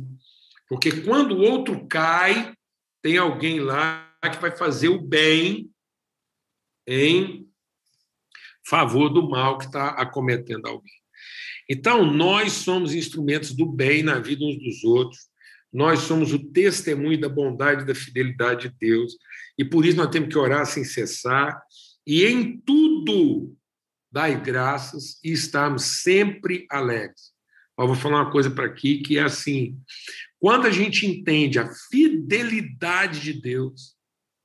Porque 0.69 1.03
quando 1.03 1.33
o 1.33 1.41
outro 1.41 1.87
cai, 1.87 2.55
tem 3.03 3.17
alguém 3.17 3.61
lá 3.61 4.13
que 4.23 4.41
vai 4.41 4.55
fazer 4.57 4.89
o 4.89 5.01
bem 5.01 5.71
em 6.87 7.49
favor 8.67 9.09
do 9.09 9.29
mal 9.29 9.59
que 9.59 9.67
está 9.67 9.91
acometendo 9.91 10.67
alguém. 10.67 10.93
Então, 11.69 12.05
nós 12.05 12.53
somos 12.53 12.95
instrumentos 12.95 13.53
do 13.53 13.67
bem 13.67 14.03
na 14.03 14.19
vida 14.19 14.45
uns 14.45 14.59
dos 14.59 14.85
outros, 14.85 15.21
nós 15.73 16.01
somos 16.01 16.33
o 16.33 16.39
testemunho 16.39 17.21
da 17.21 17.29
bondade 17.29 17.83
e 17.83 17.87
da 17.87 17.95
fidelidade 17.95 18.69
de 18.69 18.77
Deus, 18.79 19.15
e 19.59 19.65
por 19.65 19.85
isso 19.85 19.97
nós 19.97 20.11
temos 20.11 20.29
que 20.29 20.39
orar 20.39 20.67
sem 20.67 20.85
cessar, 20.85 21.61
e 22.07 22.25
em 22.25 22.59
tudo 22.59 23.57
dar 24.13 24.31
graças 24.41 25.19
e 25.25 25.33
estarmos 25.33 25.83
sempre 26.03 26.67
alegres. 26.71 27.33
Eu 27.77 27.89
vou 27.89 27.97
falar 27.97 28.23
uma 28.23 28.31
coisa 28.31 28.51
para 28.51 28.67
aqui 28.67 28.99
que 28.99 29.19
é 29.19 29.23
assim: 29.23 29.77
quando 30.39 30.67
a 30.67 30.71
gente 30.71 31.07
entende 31.07 31.59
a 31.59 31.69
fidelidade 31.91 33.21
de 33.21 33.33
Deus, 33.33 33.97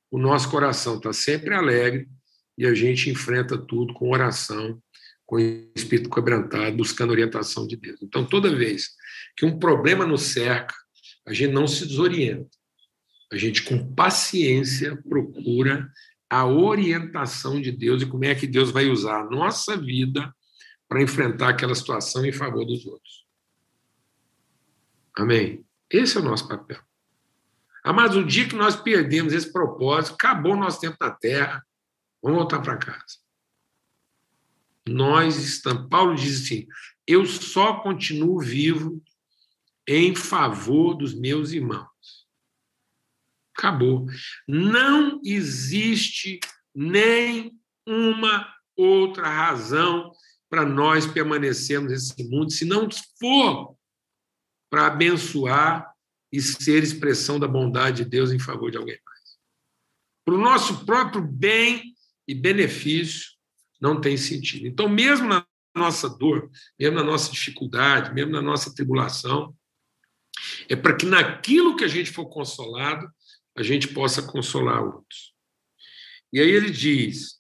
o 0.10 0.18
nosso 0.18 0.50
coração 0.50 0.96
está 0.98 1.14
sempre 1.14 1.54
alegre 1.54 2.08
e 2.60 2.66
a 2.66 2.74
gente 2.74 3.10
enfrenta 3.10 3.58
tudo 3.58 3.94
com 3.94 4.12
oração, 4.12 4.84
com 5.26 5.40
espírito 5.74 6.10
quebrantado, 6.10 6.76
buscando 6.76 7.12
orientação 7.12 7.66
de 7.66 7.78
Deus. 7.78 8.02
Então, 8.04 8.26
toda 8.26 8.54
vez 8.54 8.90
que 9.38 9.46
um 9.46 9.58
problema 9.58 10.06
nos 10.06 10.24
cerca, 10.24 10.76
a 11.26 11.32
gente 11.32 11.54
não 11.54 11.66
se 11.66 11.88
desorienta. 11.88 12.50
A 13.32 13.38
gente, 13.38 13.64
com 13.64 13.94
paciência, 13.94 15.02
procura 15.08 15.90
a 16.30 16.46
orientação 16.46 17.62
de 17.62 17.72
Deus 17.72 18.02
e 18.02 18.06
como 18.06 18.26
é 18.26 18.36
que 18.36 18.46
Deus 18.46 18.72
vai 18.72 18.88
usar 18.90 19.22
a 19.22 19.30
nossa 19.30 19.78
vida 19.78 20.36
para 20.90 21.02
enfrentar 21.02 21.50
aquela 21.50 21.74
situação 21.74 22.26
em 22.26 22.34
favor 22.34 22.66
dos 22.66 22.86
outros. 22.86 23.26
Amém? 25.16 25.64
Esse 25.90 26.18
é 26.18 26.20
o 26.20 26.26
nosso 26.26 26.46
papel. 26.46 26.82
Mas 27.86 28.18
o 28.18 28.26
dia 28.26 28.50
que 28.50 28.56
nós 28.56 28.76
perdemos 28.76 29.32
esse 29.32 29.50
propósito, 29.50 30.16
acabou 30.16 30.54
o 30.54 30.60
nosso 30.60 30.82
tempo 30.82 30.98
na 31.00 31.12
Terra, 31.12 31.64
Vamos 32.22 32.40
voltar 32.40 32.62
para 32.62 32.78
casa. 32.78 33.18
Nós 34.88 35.38
estamos. 35.38 35.88
Paulo 35.90 36.16
diz 36.16 36.44
assim: 36.44 36.68
eu 37.08 37.26
só 37.26 37.80
continuo 37.82 38.40
vivo 38.40 39.02
em 39.88 40.14
favor 40.16 40.94
dos 40.94 41.14
meus 41.14 41.52
irmãos. 41.52 42.28
Acabou. 43.58 44.06
Não 44.48 45.20
existe 45.24 46.40
nem 46.74 47.60
uma 47.88 48.48
outra 48.76 49.28
razão 49.28 50.12
para 50.50 50.66
nós 50.66 51.08
permanecermos 51.08 51.92
nesse 51.92 52.24
mundo, 52.30 52.52
se 52.52 52.64
não 52.64 52.88
for 53.20 53.76
para 54.70 54.88
abençoar 54.88 55.92
e 56.32 56.40
ser 56.40 56.84
expressão 56.84 57.40
da 57.40 57.48
bondade 57.48 58.04
de 58.04 58.10
Deus 58.10 58.32
em 58.32 58.40
favor 58.40 58.70
de 58.70 58.78
alguém 58.78 59.00
mais. 59.04 59.40
Para 60.24 60.36
o 60.36 60.38
nosso 60.38 60.86
próprio 60.86 61.24
bem 61.24 61.96
e 62.30 62.36
benefício 62.36 63.32
não 63.82 64.00
tem 64.00 64.16
sentido. 64.16 64.68
Então, 64.68 64.88
mesmo 64.88 65.28
na 65.28 65.44
nossa 65.76 66.08
dor, 66.08 66.52
mesmo 66.80 66.96
na 66.96 67.04
nossa 67.04 67.32
dificuldade, 67.32 68.14
mesmo 68.14 68.32
na 68.32 68.42
nossa 68.42 68.72
tribulação, 68.72 69.56
é 70.70 70.76
para 70.76 70.96
que 70.96 71.08
naquilo 71.08 71.76
que 71.76 71.84
a 71.84 71.88
gente 71.88 72.12
for 72.12 72.28
consolado, 72.28 73.10
a 73.58 73.64
gente 73.64 73.88
possa 73.88 74.22
consolar 74.22 74.84
outros. 74.84 75.34
E 76.32 76.40
aí 76.40 76.52
ele 76.52 76.70
diz: 76.70 77.40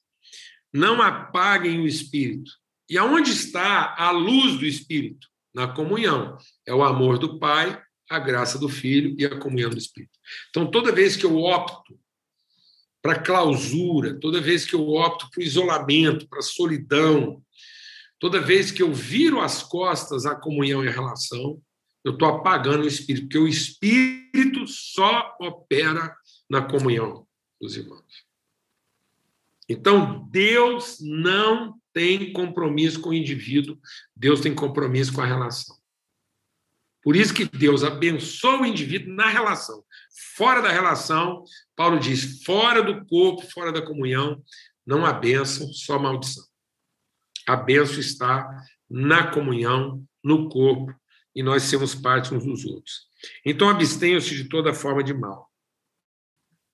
não 0.73 1.03
apaguem 1.03 1.79
o 1.79 1.85
espírito. 1.85 2.51
E 2.89 2.97
aonde 2.97 3.29
está 3.29 3.95
a 3.95 4.09
luz 4.09 4.57
do 4.57 4.65
espírito? 4.65 5.27
Na 5.53 5.67
comunhão. 5.67 6.35
É 6.65 6.73
o 6.73 6.83
amor 6.83 7.19
do 7.19 7.37
Pai, 7.37 7.79
a 8.09 8.17
graça 8.17 8.57
do 8.57 8.67
Filho 8.67 9.15
e 9.19 9.25
a 9.25 9.37
comunhão 9.37 9.69
do 9.69 9.77
Espírito. 9.77 10.17
Então, 10.49 10.69
toda 10.69 10.91
vez 10.91 11.15
que 11.15 11.25
eu 11.25 11.37
opto 11.37 11.99
para 13.01 13.19
clausura, 13.19 14.19
toda 14.19 14.41
vez 14.41 14.65
que 14.65 14.75
eu 14.75 14.87
opto 14.89 15.29
para 15.29 15.39
o 15.39 15.43
isolamento, 15.43 16.27
para 16.27 16.39
a 16.39 16.43
solidão, 16.43 17.41
Toda 18.19 18.41
vez 18.41 18.69
que 18.69 18.83
eu 18.83 18.93
viro 18.93 19.39
as 19.39 19.63
costas 19.63 20.25
à 20.25 20.35
comunhão 20.35 20.83
e 20.83 20.89
à 20.89 20.91
relação, 20.91 21.61
eu 22.03 22.11
estou 22.11 22.27
apagando 22.27 22.83
o 22.83 22.87
espírito, 22.87 23.23
porque 23.23 23.37
o 23.37 23.47
espírito 23.47 24.67
só 24.67 25.37
opera 25.39 26.13
na 26.49 26.61
comunhão 26.61 27.25
dos 27.59 27.77
irmãos. 27.77 28.27
Então, 29.69 30.27
Deus 30.29 30.97
não 30.99 31.79
tem 31.93 32.33
compromisso 32.33 32.99
com 32.99 33.09
o 33.09 33.13
indivíduo, 33.13 33.79
Deus 34.15 34.41
tem 34.41 34.53
compromisso 34.53 35.13
com 35.13 35.21
a 35.21 35.25
relação. 35.25 35.77
Por 37.01 37.15
isso 37.15 37.33
que 37.33 37.45
Deus 37.45 37.83
abençoa 37.83 38.61
o 38.61 38.65
indivíduo 38.65 39.13
na 39.13 39.29
relação. 39.29 39.83
Fora 40.35 40.61
da 40.61 40.69
relação, 40.69 41.43
Paulo 41.75 41.99
diz: 41.99 42.43
fora 42.43 42.81
do 42.81 43.05
corpo, 43.05 43.49
fora 43.51 43.71
da 43.71 43.81
comunhão, 43.81 44.43
não 44.85 45.05
há 45.05 45.13
bênção, 45.13 45.71
só 45.71 45.97
maldição. 45.97 46.43
A 47.47 47.55
bênção 47.55 47.99
está 47.99 48.47
na 48.89 49.31
comunhão, 49.31 50.03
no 50.23 50.49
corpo, 50.49 50.93
e 51.35 51.41
nós 51.41 51.63
sermos 51.63 51.95
parte 51.95 52.33
uns 52.33 52.45
dos 52.45 52.65
outros. 52.65 53.07
Então, 53.45 53.69
abstenham-se 53.69 54.35
de 54.35 54.49
toda 54.49 54.73
forma 54.73 55.03
de 55.03 55.13
mal. 55.13 55.49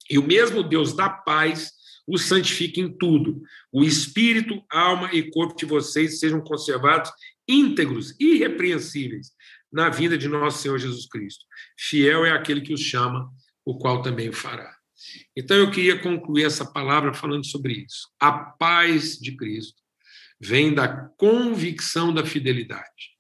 E 0.10 0.18
o 0.18 0.24
mesmo 0.24 0.64
Deus 0.64 0.94
da 0.94 1.10
paz 1.10 1.72
os 2.08 2.24
santifique 2.26 2.80
em 2.80 2.96
tudo. 2.96 3.42
O 3.72 3.84
espírito, 3.84 4.64
alma 4.70 5.10
e 5.12 5.30
corpo 5.32 5.56
de 5.56 5.66
vocês 5.66 6.20
sejam 6.20 6.40
conservados 6.42 7.12
íntegros, 7.48 8.16
irrepreensíveis, 8.20 9.32
na 9.76 9.90
vida 9.90 10.18
de 10.18 10.30
nosso 10.30 10.62
Senhor 10.62 10.80
Jesus 10.80 11.06
Cristo. 11.06 11.46
Fiel 11.78 12.26
é 12.26 12.32
aquele 12.32 12.62
que 12.62 12.74
os 12.74 12.80
chama, 12.80 13.30
o 13.66 13.78
qual 13.78 14.02
também 14.02 14.30
o 14.30 14.34
fará. 14.34 14.74
Então 15.36 15.58
eu 15.58 15.70
queria 15.70 16.00
concluir 16.00 16.46
essa 16.46 16.66
palavra 16.66 17.14
falando 17.14 17.46
sobre 17.46 17.74
isso. 17.86 18.10
A 18.18 18.32
paz 18.32 19.18
de 19.20 19.36
Cristo 19.36 19.82
vem 20.40 20.74
da 20.74 20.88
convicção 21.18 22.14
da 22.14 22.26
fidelidade. 22.26 23.16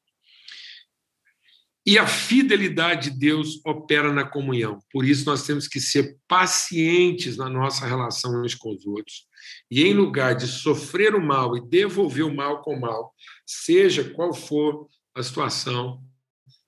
E 1.85 1.99
a 1.99 2.07
fidelidade 2.07 3.11
de 3.11 3.19
Deus 3.19 3.59
opera 3.63 4.11
na 4.11 4.25
comunhão. 4.25 4.79
Por 4.91 5.05
isso, 5.05 5.25
nós 5.25 5.45
temos 5.45 5.67
que 5.67 5.79
ser 5.79 6.17
pacientes 6.27 7.37
na 7.37 7.47
nossa 7.47 7.85
relação 7.85 8.41
uns 8.41 8.55
com 8.55 8.73
os 8.73 8.87
outros. 8.87 9.27
E, 9.69 9.83
em 9.83 9.93
lugar 9.93 10.35
de 10.35 10.47
sofrer 10.47 11.13
o 11.13 11.23
mal 11.23 11.55
e 11.55 11.61
devolver 11.61 12.25
o 12.25 12.33
mal 12.33 12.63
com 12.63 12.75
o 12.75 12.81
mal, 12.81 13.13
seja 13.45 14.09
qual 14.15 14.33
for 14.33 14.87
a 15.13 15.21
situação, 15.21 16.03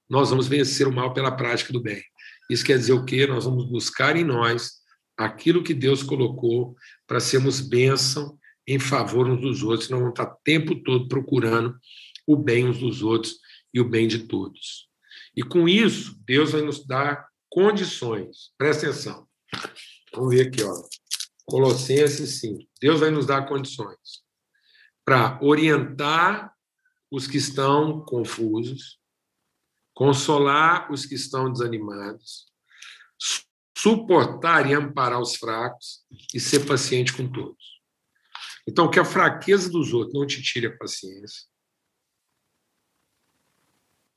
nós 0.09 0.29
vamos 0.29 0.47
vencer 0.47 0.87
o 0.87 0.93
mal 0.93 1.13
pela 1.13 1.31
prática 1.31 1.73
do 1.73 1.81
bem. 1.81 2.01
Isso 2.49 2.65
quer 2.65 2.77
dizer 2.77 2.93
o 2.93 3.05
quê? 3.05 3.27
Nós 3.27 3.45
vamos 3.45 3.65
buscar 3.69 4.15
em 4.15 4.23
nós 4.23 4.73
aquilo 5.17 5.63
que 5.63 5.73
Deus 5.73 6.03
colocou 6.03 6.75
para 7.05 7.19
sermos 7.19 7.59
bênção 7.59 8.37
em 8.67 8.77
favor 8.77 9.27
uns 9.27 9.39
dos 9.39 9.63
outros, 9.63 9.89
não 9.89 9.99
vamos 9.99 10.11
estar 10.11 10.25
o 10.25 10.37
tempo 10.43 10.75
todo 10.83 11.07
procurando 11.07 11.79
o 12.27 12.35
bem 12.35 12.67
uns 12.67 12.79
dos 12.79 13.01
outros 13.01 13.39
e 13.73 13.79
o 13.79 13.87
bem 13.87 14.07
de 14.07 14.27
todos. 14.27 14.87
E 15.35 15.41
com 15.41 15.69
isso, 15.69 16.19
Deus 16.25 16.51
vai 16.51 16.61
nos 16.61 16.85
dar 16.85 17.27
condições. 17.49 18.51
Presta 18.57 18.87
atenção. 18.87 19.25
Vamos 20.13 20.35
ver 20.35 20.47
aqui, 20.47 20.61
ó. 20.63 20.73
Colossenses 21.45 22.41
5. 22.41 22.61
Deus 22.81 22.99
vai 22.99 23.09
nos 23.09 23.25
dar 23.25 23.47
condições 23.47 23.97
para 25.05 25.39
orientar 25.41 26.51
os 27.09 27.25
que 27.25 27.37
estão 27.37 28.01
confusos, 28.01 28.99
consolar 29.97 30.91
os 30.91 31.07
que 31.07 31.15
estão 31.15 31.51
desanimados, 31.51 32.45
suportar 33.75 34.69
e 34.69 34.75
amparar 34.75 35.19
os 35.19 35.35
fracos 35.35 36.05
e 36.35 36.39
ser 36.39 36.67
paciente 36.67 37.11
com 37.13 37.27
todos. 37.27 37.81
Então, 38.67 38.91
que 38.91 38.99
a 38.99 39.03
fraqueza 39.03 39.71
dos 39.71 39.93
outros 39.93 40.13
não 40.13 40.27
te 40.27 40.39
tire 40.43 40.67
a 40.67 40.77
paciência, 40.77 41.47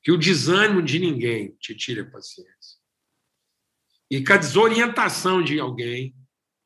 que 0.02 0.12
o 0.12 0.18
desânimo 0.18 0.82
de 0.82 0.98
ninguém 0.98 1.56
te 1.58 1.74
tire 1.74 2.00
a 2.00 2.10
paciência. 2.10 2.78
E 4.10 4.22
que 4.22 4.32
a 4.34 4.36
desorientação 4.36 5.42
de 5.42 5.58
alguém 5.58 6.14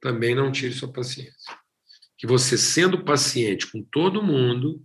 também 0.01 0.35
não 0.35 0.51
tire 0.51 0.75
sua 0.75 0.93
paciência. 0.93 1.57
Que 2.19 2.27
você, 2.27 2.59
sendo 2.59 3.05
paciente 3.05 3.71
com 3.71 3.81
todo 3.81 4.25
mundo, 4.25 4.85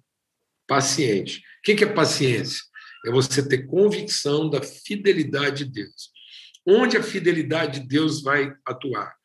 paciente. 0.67 1.39
O 1.39 1.61
que 1.63 1.83
é 1.83 1.91
paciência? 1.91 2.68
É 3.05 3.12
você 3.12 3.47
ter 3.47 3.65
convicção 3.65 4.49
da 4.49 4.62
fidelidade 4.62 5.65
de 5.65 5.71
Deus. 5.71 6.12
Onde 6.65 6.97
a 6.97 7.03
fidelidade 7.03 7.79
de 7.79 7.88
Deus 7.88 8.21
vai 8.21 8.53
atuar? 8.65 9.15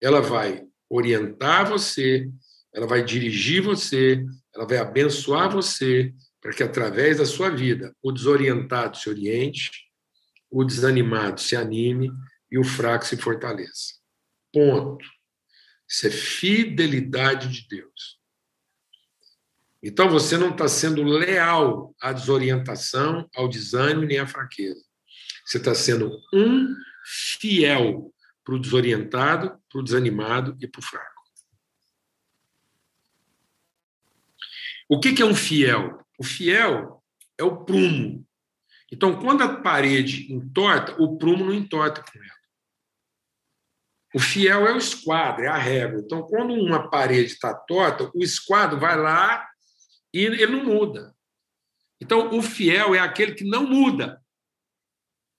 Ela 0.00 0.20
vai 0.20 0.64
orientar 0.88 1.68
você, 1.68 2.28
ela 2.72 2.86
vai 2.86 3.04
dirigir 3.04 3.62
você, 3.62 4.24
ela 4.54 4.66
vai 4.66 4.78
abençoar 4.78 5.50
você, 5.50 6.12
para 6.40 6.52
que 6.52 6.62
através 6.62 7.18
da 7.18 7.26
sua 7.26 7.50
vida 7.50 7.94
o 8.02 8.12
desorientado 8.12 8.96
se 8.96 9.08
oriente, 9.08 9.70
o 10.50 10.62
desanimado 10.62 11.40
se 11.40 11.56
anime 11.56 12.12
e 12.50 12.58
o 12.58 12.64
fraco 12.64 13.04
se 13.04 13.16
fortaleça. 13.16 13.94
Ponto. 14.52 15.04
Isso 15.88 16.06
é 16.06 16.10
fidelidade 16.10 17.48
de 17.48 17.66
Deus. 17.68 18.13
Então 19.86 20.08
você 20.08 20.38
não 20.38 20.48
está 20.48 20.66
sendo 20.66 21.02
leal 21.02 21.94
à 22.00 22.10
desorientação, 22.10 23.28
ao 23.36 23.46
desânimo 23.46 24.06
nem 24.06 24.18
à 24.18 24.26
fraqueza. 24.26 24.82
Você 25.44 25.58
está 25.58 25.74
sendo 25.74 26.10
um 26.32 26.74
fiel 27.04 28.10
para 28.42 28.54
o 28.54 28.58
desorientado, 28.58 29.60
para 29.70 29.80
o 29.80 29.82
desanimado 29.82 30.56
e 30.58 30.66
para 30.66 30.78
o 30.78 30.82
fraco. 30.82 31.22
O 34.88 34.98
que 34.98 35.20
é 35.20 35.24
um 35.26 35.34
fiel? 35.34 36.00
O 36.18 36.24
fiel 36.24 37.04
é 37.36 37.44
o 37.44 37.62
prumo. 37.62 38.26
Então, 38.90 39.20
quando 39.20 39.42
a 39.42 39.60
parede 39.60 40.32
entorta, 40.32 40.94
o 40.98 41.18
prumo 41.18 41.44
não 41.44 41.52
entorta 41.52 42.02
com 42.02 42.18
ela. 42.18 42.34
O 44.14 44.18
fiel 44.18 44.66
é 44.66 44.72
o 44.72 44.78
esquadro, 44.78 45.44
é 45.44 45.48
a 45.48 45.58
régua. 45.58 46.00
Então, 46.00 46.22
quando 46.22 46.54
uma 46.54 46.88
parede 46.88 47.32
está 47.32 47.52
torta, 47.52 48.10
o 48.14 48.22
esquadro 48.22 48.78
vai 48.78 48.96
lá 48.96 49.46
e 50.14 50.20
ele 50.20 50.46
não 50.46 50.64
muda. 50.64 51.14
Então, 52.00 52.36
o 52.36 52.40
fiel 52.40 52.94
é 52.94 53.00
aquele 53.00 53.34
que 53.34 53.42
não 53.42 53.66
muda, 53.66 54.22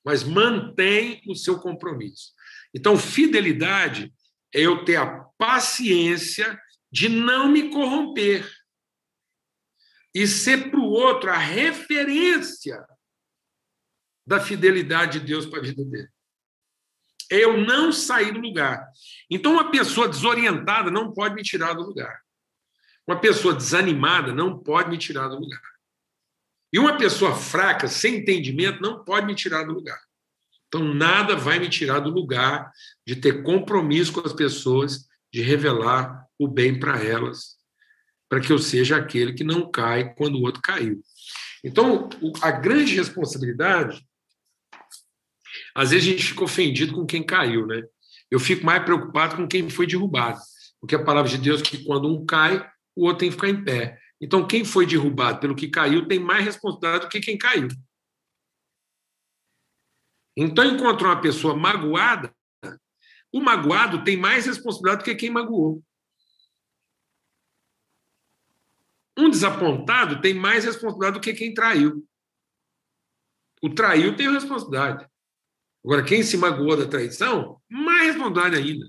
mas 0.03 0.23
mantém 0.23 1.21
o 1.27 1.33
seu 1.33 1.59
compromisso. 1.59 2.33
Então, 2.73 2.97
fidelidade 2.97 4.13
é 4.53 4.59
eu 4.61 4.83
ter 4.83 4.97
a 4.97 5.23
paciência 5.37 6.59
de 6.91 7.07
não 7.07 7.47
me 7.47 7.69
corromper 7.69 8.49
e 10.13 10.27
ser 10.27 10.69
para 10.69 10.79
o 10.79 10.89
outro 10.89 11.29
a 11.29 11.37
referência 11.37 12.85
da 14.27 14.41
fidelidade 14.41 15.19
de 15.19 15.27
Deus 15.27 15.45
para 15.45 15.59
a 15.59 15.63
vida 15.63 15.85
dele. 15.85 16.09
É 17.31 17.43
eu 17.43 17.57
não 17.57 17.91
sair 17.91 18.33
do 18.33 18.39
lugar. 18.39 18.85
Então, 19.29 19.53
uma 19.53 19.71
pessoa 19.71 20.09
desorientada 20.09 20.91
não 20.91 21.13
pode 21.13 21.33
me 21.33 21.43
tirar 21.43 21.73
do 21.73 21.83
lugar. 21.83 22.24
Uma 23.07 23.19
pessoa 23.19 23.53
desanimada 23.53 24.33
não 24.33 24.57
pode 24.57 24.89
me 24.89 24.97
tirar 24.97 25.27
do 25.27 25.39
lugar. 25.39 25.61
E 26.73 26.79
uma 26.79 26.97
pessoa 26.97 27.35
fraca, 27.35 27.87
sem 27.87 28.15
entendimento, 28.15 28.81
não 28.81 29.03
pode 29.03 29.25
me 29.25 29.35
tirar 29.35 29.63
do 29.63 29.73
lugar. 29.73 29.99
Então, 30.67 30.83
nada 30.83 31.35
vai 31.35 31.59
me 31.59 31.69
tirar 31.69 31.99
do 31.99 32.09
lugar 32.09 32.71
de 33.05 33.15
ter 33.15 33.43
compromisso 33.43 34.11
com 34.11 34.21
as 34.21 34.33
pessoas, 34.33 35.07
de 35.31 35.41
revelar 35.41 36.25
o 36.37 36.47
bem 36.47 36.77
para 36.79 37.01
elas 37.01 37.55
para 38.29 38.41
que 38.41 38.51
eu 38.51 38.59
seja 38.59 38.97
aquele 38.97 39.33
que 39.33 39.43
não 39.43 39.69
cai 39.69 40.13
quando 40.13 40.35
o 40.35 40.41
outro 40.41 40.61
caiu. 40.61 41.01
Então, 41.63 42.09
a 42.41 42.51
grande 42.51 42.95
responsabilidade, 42.95 44.05
às 45.73 45.91
vezes 45.91 46.07
a 46.07 46.11
gente 46.11 46.25
fica 46.25 46.43
ofendido 46.43 46.93
com 46.93 47.05
quem 47.05 47.23
caiu, 47.23 47.65
né? 47.65 47.83
Eu 48.29 48.39
fico 48.39 48.65
mais 48.65 48.83
preocupado 48.83 49.35
com 49.35 49.47
quem 49.47 49.69
foi 49.69 49.87
derrubado, 49.87 50.39
porque 50.79 50.95
a 50.95 51.03
palavra 51.03 51.29
de 51.29 51.37
Deus 51.37 51.61
é 51.61 51.63
que 51.63 51.83
quando 51.83 52.07
um 52.07 52.25
cai, 52.25 52.67
o 52.95 53.05
outro 53.05 53.19
tem 53.19 53.29
que 53.29 53.35
ficar 53.35 53.49
em 53.49 53.63
pé. 53.63 53.99
Então, 54.21 54.47
quem 54.47 54.63
foi 54.63 54.85
derrubado 54.85 55.39
pelo 55.39 55.55
que 55.55 55.67
caiu 55.67 56.07
tem 56.07 56.19
mais 56.19 56.45
responsabilidade 56.45 57.05
do 57.05 57.09
que 57.09 57.19
quem 57.19 57.37
caiu. 57.37 57.67
Então, 60.37 60.65
encontrou 60.65 61.11
uma 61.11 61.21
pessoa 61.21 61.55
magoada, 61.55 62.33
o 63.31 63.41
magoado 63.41 64.03
tem 64.03 64.15
mais 64.15 64.45
responsabilidade 64.45 64.99
do 64.99 65.05
que 65.05 65.15
quem 65.15 65.29
magoou. 65.29 65.83
Um 69.17 69.29
desapontado 69.29 70.21
tem 70.21 70.33
mais 70.33 70.65
responsabilidade 70.65 71.19
do 71.19 71.21
que 71.21 71.33
quem 71.33 71.53
traiu. 71.53 72.07
O 73.61 73.73
traiu 73.73 74.15
tem 74.15 74.31
responsabilidade. 74.31 75.09
Agora, 75.83 76.03
quem 76.03 76.23
se 76.23 76.37
magoou 76.37 76.75
da 76.75 76.87
traição, 76.87 77.61
mais 77.69 78.07
responsabilidade 78.07 78.55
ainda. 78.55 78.85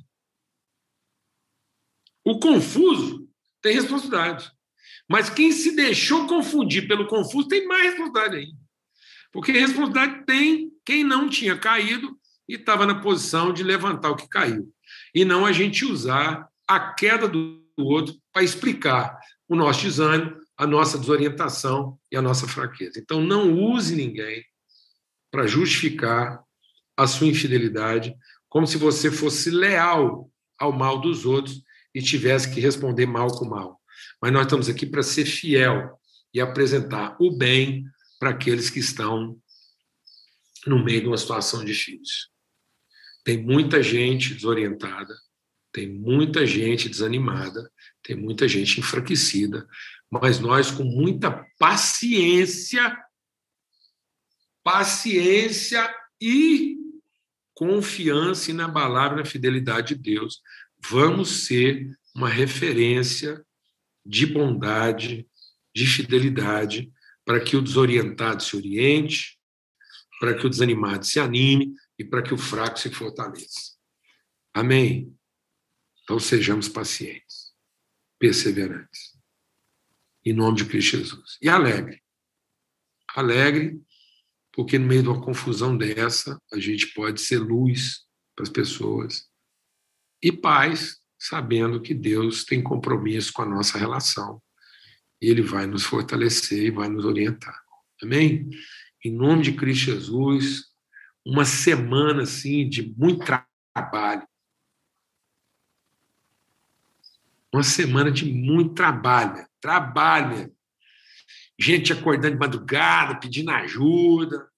O 2.24 2.40
confuso 2.40 3.25
tem 3.66 3.74
responsabilidade. 3.74 4.50
Mas 5.08 5.28
quem 5.28 5.50
se 5.50 5.74
deixou 5.74 6.26
confundir 6.26 6.86
pelo 6.86 7.08
confuso 7.08 7.48
tem 7.48 7.66
mais 7.66 7.90
responsabilidade 7.90 8.36
ainda. 8.36 8.58
Porque 9.32 9.50
responsabilidade 9.52 10.24
tem 10.24 10.70
quem 10.84 11.02
não 11.02 11.28
tinha 11.28 11.58
caído 11.58 12.16
e 12.48 12.54
estava 12.54 12.86
na 12.86 13.00
posição 13.00 13.52
de 13.52 13.64
levantar 13.64 14.10
o 14.10 14.16
que 14.16 14.28
caiu. 14.28 14.72
E 15.12 15.24
não 15.24 15.44
a 15.44 15.52
gente 15.52 15.84
usar 15.84 16.48
a 16.66 16.92
queda 16.92 17.26
do 17.26 17.60
outro 17.76 18.14
para 18.32 18.44
explicar 18.44 19.18
o 19.48 19.56
nosso 19.56 19.82
desânimo 19.82 20.36
a 20.58 20.66
nossa 20.66 20.98
desorientação 20.98 21.98
e 22.10 22.16
a 22.16 22.22
nossa 22.22 22.48
fraqueza. 22.48 22.98
Então, 22.98 23.20
não 23.20 23.52
use 23.52 23.94
ninguém 23.94 24.42
para 25.30 25.46
justificar 25.46 26.42
a 26.96 27.06
sua 27.06 27.26
infidelidade, 27.26 28.16
como 28.48 28.66
se 28.66 28.78
você 28.78 29.10
fosse 29.10 29.50
leal 29.50 30.30
ao 30.58 30.72
mal 30.72 30.98
dos 30.98 31.26
outros 31.26 31.62
e 31.96 32.02
tivesse 32.02 32.52
que 32.52 32.60
responder 32.60 33.06
mal 33.06 33.28
com 33.28 33.46
mal. 33.46 33.80
Mas 34.20 34.30
nós 34.30 34.42
estamos 34.42 34.68
aqui 34.68 34.84
para 34.84 35.02
ser 35.02 35.24
fiel 35.24 35.98
e 36.32 36.42
apresentar 36.42 37.16
o 37.18 37.34
bem 37.34 37.86
para 38.20 38.30
aqueles 38.30 38.68
que 38.68 38.80
estão 38.80 39.40
no 40.66 40.84
meio 40.84 41.00
de 41.00 41.06
uma 41.06 41.16
situação 41.16 41.64
difícil. 41.64 42.26
Tem 43.24 43.42
muita 43.42 43.82
gente 43.82 44.34
desorientada, 44.34 45.16
tem 45.72 45.90
muita 45.90 46.46
gente 46.46 46.86
desanimada, 46.86 47.72
tem 48.02 48.14
muita 48.14 48.46
gente 48.46 48.78
enfraquecida, 48.78 49.66
mas 50.10 50.38
nós, 50.38 50.70
com 50.70 50.84
muita 50.84 51.46
paciência, 51.58 52.94
paciência 54.62 55.90
e 56.20 56.76
confiança 57.54 58.50
inabalável 58.50 59.16
na 59.16 59.24
fidelidade 59.24 59.94
de 59.94 60.02
Deus, 60.02 60.42
vamos 60.78 61.46
ser 61.46 61.96
uma 62.14 62.28
referência 62.28 63.44
de 64.04 64.26
bondade, 64.26 65.28
de 65.74 65.86
fidelidade, 65.86 66.92
para 67.24 67.40
que 67.40 67.56
o 67.56 67.62
desorientado 67.62 68.42
se 68.42 68.56
oriente, 68.56 69.38
para 70.20 70.34
que 70.34 70.46
o 70.46 70.50
desanimado 70.50 71.04
se 71.04 71.18
anime 71.18 71.74
e 71.98 72.04
para 72.04 72.22
que 72.22 72.32
o 72.32 72.38
fraco 72.38 72.78
se 72.78 72.90
fortaleça. 72.90 73.76
Amém? 74.54 75.14
Então 76.02 76.18
sejamos 76.18 76.68
pacientes, 76.68 77.52
perseverantes. 78.18 79.16
Em 80.24 80.32
nome 80.32 80.58
de 80.58 80.64
Cristo 80.64 80.98
Jesus. 80.98 81.36
E 81.42 81.48
alegre. 81.48 82.02
Alegre, 83.14 83.80
porque 84.52 84.78
no 84.78 84.86
meio 84.86 85.02
de 85.02 85.08
uma 85.08 85.22
confusão 85.22 85.76
dessa, 85.76 86.40
a 86.52 86.58
gente 86.58 86.94
pode 86.94 87.20
ser 87.20 87.38
luz 87.38 88.06
para 88.34 88.44
as 88.44 88.48
pessoas. 88.48 89.28
E 90.26 90.32
paz, 90.32 91.00
sabendo 91.16 91.80
que 91.80 91.94
Deus 91.94 92.44
tem 92.44 92.60
compromisso 92.60 93.32
com 93.32 93.42
a 93.42 93.46
nossa 93.46 93.78
relação. 93.78 94.42
E 95.22 95.30
Ele 95.30 95.40
vai 95.40 95.68
nos 95.68 95.84
fortalecer 95.84 96.64
e 96.64 96.70
vai 96.72 96.88
nos 96.88 97.04
orientar. 97.04 97.56
Amém? 98.02 98.50
Em 99.04 99.14
nome 99.14 99.44
de 99.44 99.52
Cristo 99.52 99.92
Jesus, 99.92 100.64
uma 101.24 101.44
semana 101.44 102.24
assim 102.24 102.68
de 102.68 102.92
muito 102.98 103.24
trabalho. 103.24 104.26
Uma 107.54 107.62
semana 107.62 108.10
de 108.10 108.24
muito 108.24 108.74
trabalho. 108.74 109.46
Trabalho. 109.60 110.52
Gente 111.56 111.92
acordando 111.92 112.34
de 112.34 112.40
madrugada, 112.40 113.20
pedindo 113.20 113.52
ajuda, 113.52 114.50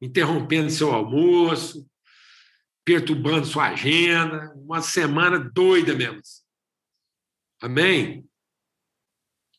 interrompendo 0.00 0.70
seu 0.70 0.90
almoço, 0.90 1.86
perturbando 2.90 3.46
sua 3.46 3.68
agenda. 3.68 4.52
Uma 4.56 4.82
semana 4.82 5.38
doida 5.38 5.94
mesmo. 5.94 6.20
Amém? 7.62 8.28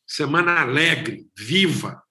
Semana 0.06 0.60
alegre, 0.60 1.26
viva. 1.38 2.04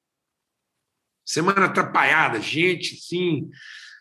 Semana 1.26 1.66
atrapalhada, 1.66 2.40
gente, 2.40 2.96
sim, 2.96 3.50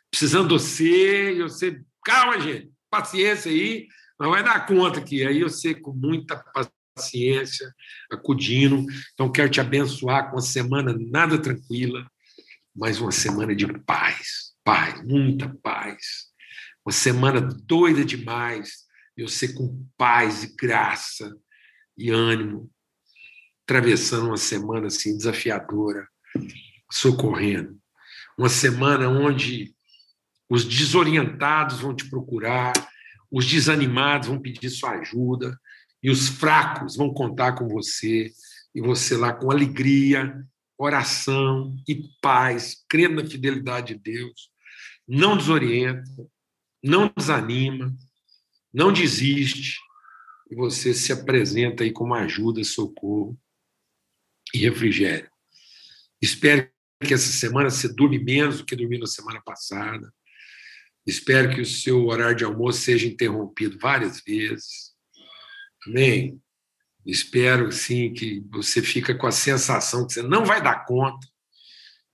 precisando 0.10 0.47
de 0.47 0.53
você, 0.53 1.34
e 1.34 1.41
você, 1.41 1.84
calma, 2.05 2.39
gente, 2.39 2.71
paciência 2.89 3.51
aí, 3.51 3.88
não 4.17 4.29
vai 4.29 4.41
dar 4.41 4.65
conta 4.65 4.99
aqui. 4.99 5.27
Aí 5.27 5.43
você, 5.43 5.75
com 5.75 5.91
muita 5.91 6.41
paciência, 6.95 7.69
acudindo. 8.10 8.86
Então, 9.13 9.29
quero 9.29 9.49
te 9.49 9.60
abençoar 9.60 10.29
com 10.29 10.38
uma 10.38 10.41
semana 10.41 10.95
nada 10.97 11.38
tranquila, 11.38 12.10
mas 12.73 13.01
uma 13.01 13.12
semana 13.12 13.53
de 13.53 13.67
paz, 13.84 14.53
paz, 14.63 15.03
muita 15.05 15.53
paz. 15.62 16.29
Uma 16.89 16.93
semana 16.93 17.39
doida 17.39 18.04
demais, 18.04 18.80
e 19.15 19.21
você 19.21 19.54
com 19.54 19.86
paz 19.95 20.43
e 20.43 20.56
graça 20.56 21.32
e 21.95 22.10
ânimo, 22.10 22.67
atravessando 23.63 24.25
uma 24.25 24.38
semana 24.38 24.88
assim 24.88 25.15
desafiadora 25.15 26.08
socorrendo. 26.91 27.80
Uma 28.36 28.49
semana 28.49 29.08
onde 29.08 29.71
os 30.49 30.65
desorientados 30.65 31.80
vão 31.80 31.95
te 31.95 32.10
procurar, 32.10 32.73
os 33.32 33.45
desanimados 33.45 34.28
vão 34.28 34.41
pedir 34.41 34.71
sua 34.71 34.93
ajuda, 34.93 35.56
e 36.02 36.10
os 36.10 36.28
fracos 36.28 36.97
vão 36.97 37.13
contar 37.13 37.52
com 37.52 37.67
você, 37.67 38.32
e 38.73 38.82
você 38.82 39.15
lá 39.15 39.32
com 39.32 39.52
alegria, 39.52 40.43
oração 40.75 41.75
e 41.88 42.10
paz, 42.19 42.84
crendo 42.89 43.21
na 43.21 43.30
fidelidade 43.30 43.93
de 43.93 44.02
Deus, 44.02 44.49
não 45.08 45.38
desorienta, 45.38 46.28
não 46.84 47.12
desanima, 47.15 47.96
não 48.74 48.92
desiste, 48.92 49.80
e 50.50 50.56
você 50.56 50.94
se 50.94 51.12
apresenta 51.12 51.84
aí 51.84 51.92
como 51.92 52.13
ajuda, 52.13 52.63
socorro 52.63 53.38
e 54.54 54.60
refrigério. 54.60 55.30
Espero 56.22 56.70
que 57.04 57.13
essa 57.13 57.32
semana 57.32 57.70
você 57.70 57.88
durme 57.88 58.20
menos 58.20 58.58
do 58.58 58.65
que 58.65 58.76
dormiu 58.76 59.00
na 59.00 59.08
semana 59.08 59.42
passada. 59.42 60.13
Espero 61.06 61.54
que 61.54 61.62
o 61.62 61.65
seu 61.65 62.06
horário 62.08 62.36
de 62.36 62.44
almoço 62.44 62.82
seja 62.82 63.08
interrompido 63.08 63.78
várias 63.80 64.22
vezes. 64.22 64.94
Amém? 65.88 66.42
Espero, 67.06 67.72
sim, 67.72 68.13
que 68.13 68.44
você 68.52 68.82
fica 68.82 69.15
com 69.15 69.26
a 69.26 69.32
sensação 69.32 70.06
que 70.06 70.13
você 70.13 70.22
não 70.22 70.46
vai 70.46 70.62
dar 70.62 70.86
conta 70.86 71.26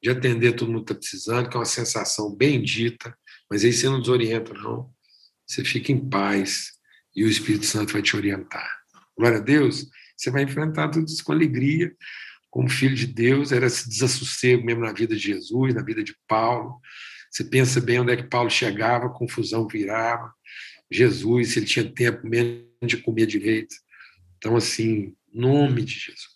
de 0.02 0.10
atender 0.10 0.54
todo 0.54 0.72
mundo 0.72 0.86
que 0.86 0.94
está 0.94 1.00
precisando, 1.00 1.50
que 1.50 1.58
é 1.58 1.60
uma 1.60 1.66
sensação 1.66 2.34
bendita, 2.34 3.18
mas 3.50 3.64
aí 3.64 3.72
você 3.72 3.88
não 3.88 4.00
desorienta, 4.00 4.54
não. 4.54 4.94
Você 5.46 5.64
fica 5.64 5.92
em 5.92 6.10
paz 6.10 6.74
e 7.16 7.24
o 7.24 7.30
Espírito 7.30 7.66
Santo 7.66 7.94
vai 7.94 8.02
te 8.02 8.16
orientar. 8.16 8.70
Glória 9.18 9.38
a 9.38 9.42
Deus, 9.42 9.88
você 10.18 10.32
vai 10.32 10.44
enfrentar 10.44 10.90
tudo 10.90 11.08
isso 11.08 11.24
com 11.24 11.32
alegria, 11.32 11.96
como 12.50 12.70
filho 12.70 12.96
de 12.96 13.08
Deus, 13.08 13.52
era 13.52 13.66
esse 13.66 13.88
desassossego 13.88 14.66
mesmo 14.66 14.82
na 14.82 14.94
vida 14.94 15.16
de 15.16 15.22
Jesus, 15.22 15.74
na 15.74 15.84
vida 15.84 16.04
de 16.04 16.16
Paulo. 16.28 16.80
Você 17.30 17.44
pensa 17.44 17.82
bem 17.82 18.00
onde 18.00 18.14
é 18.14 18.18
que 18.18 18.30
Paulo 18.30 18.50
chegava, 18.50 19.10
confusão 19.10 19.68
virava. 19.68 20.34
Jesus, 20.90 21.50
se 21.50 21.60
ele 21.60 21.66
tinha 21.66 21.92
tempo 21.92 22.26
mesmo 22.26 22.66
de 22.84 22.98
comer 22.98 23.26
direito. 23.26 23.76
Então, 24.38 24.56
assim, 24.56 25.16
nome 25.34 25.84
de 25.84 25.94
Jesus. 25.94 26.36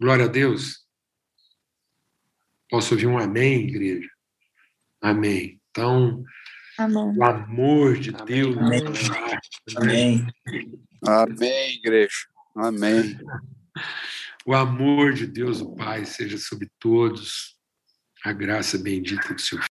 Glória 0.00 0.24
a 0.24 0.28
Deus. 0.28 0.86
Posso 2.68 2.94
ouvir 2.94 3.06
um 3.06 3.18
amém, 3.18 3.68
igreja? 3.68 4.08
Amém. 5.00 5.60
Então, 5.70 6.24
amém. 6.78 7.16
o 7.16 7.24
amor 7.24 7.98
de 7.98 8.10
amém. 8.10 8.24
Deus. 8.26 8.56
Amém. 9.76 10.26
Amém. 10.46 10.82
Amém, 11.06 11.74
igreja. 11.74 12.26
Amém. 12.56 13.18
O 14.44 14.54
amor 14.54 15.12
de 15.12 15.26
Deus, 15.26 15.60
o 15.60 15.74
Pai, 15.76 16.04
seja 16.04 16.38
sobre 16.38 16.70
todos. 16.78 17.56
A 18.24 18.32
graça 18.32 18.76
bendita 18.76 19.32
do 19.32 19.40
seu 19.40 19.62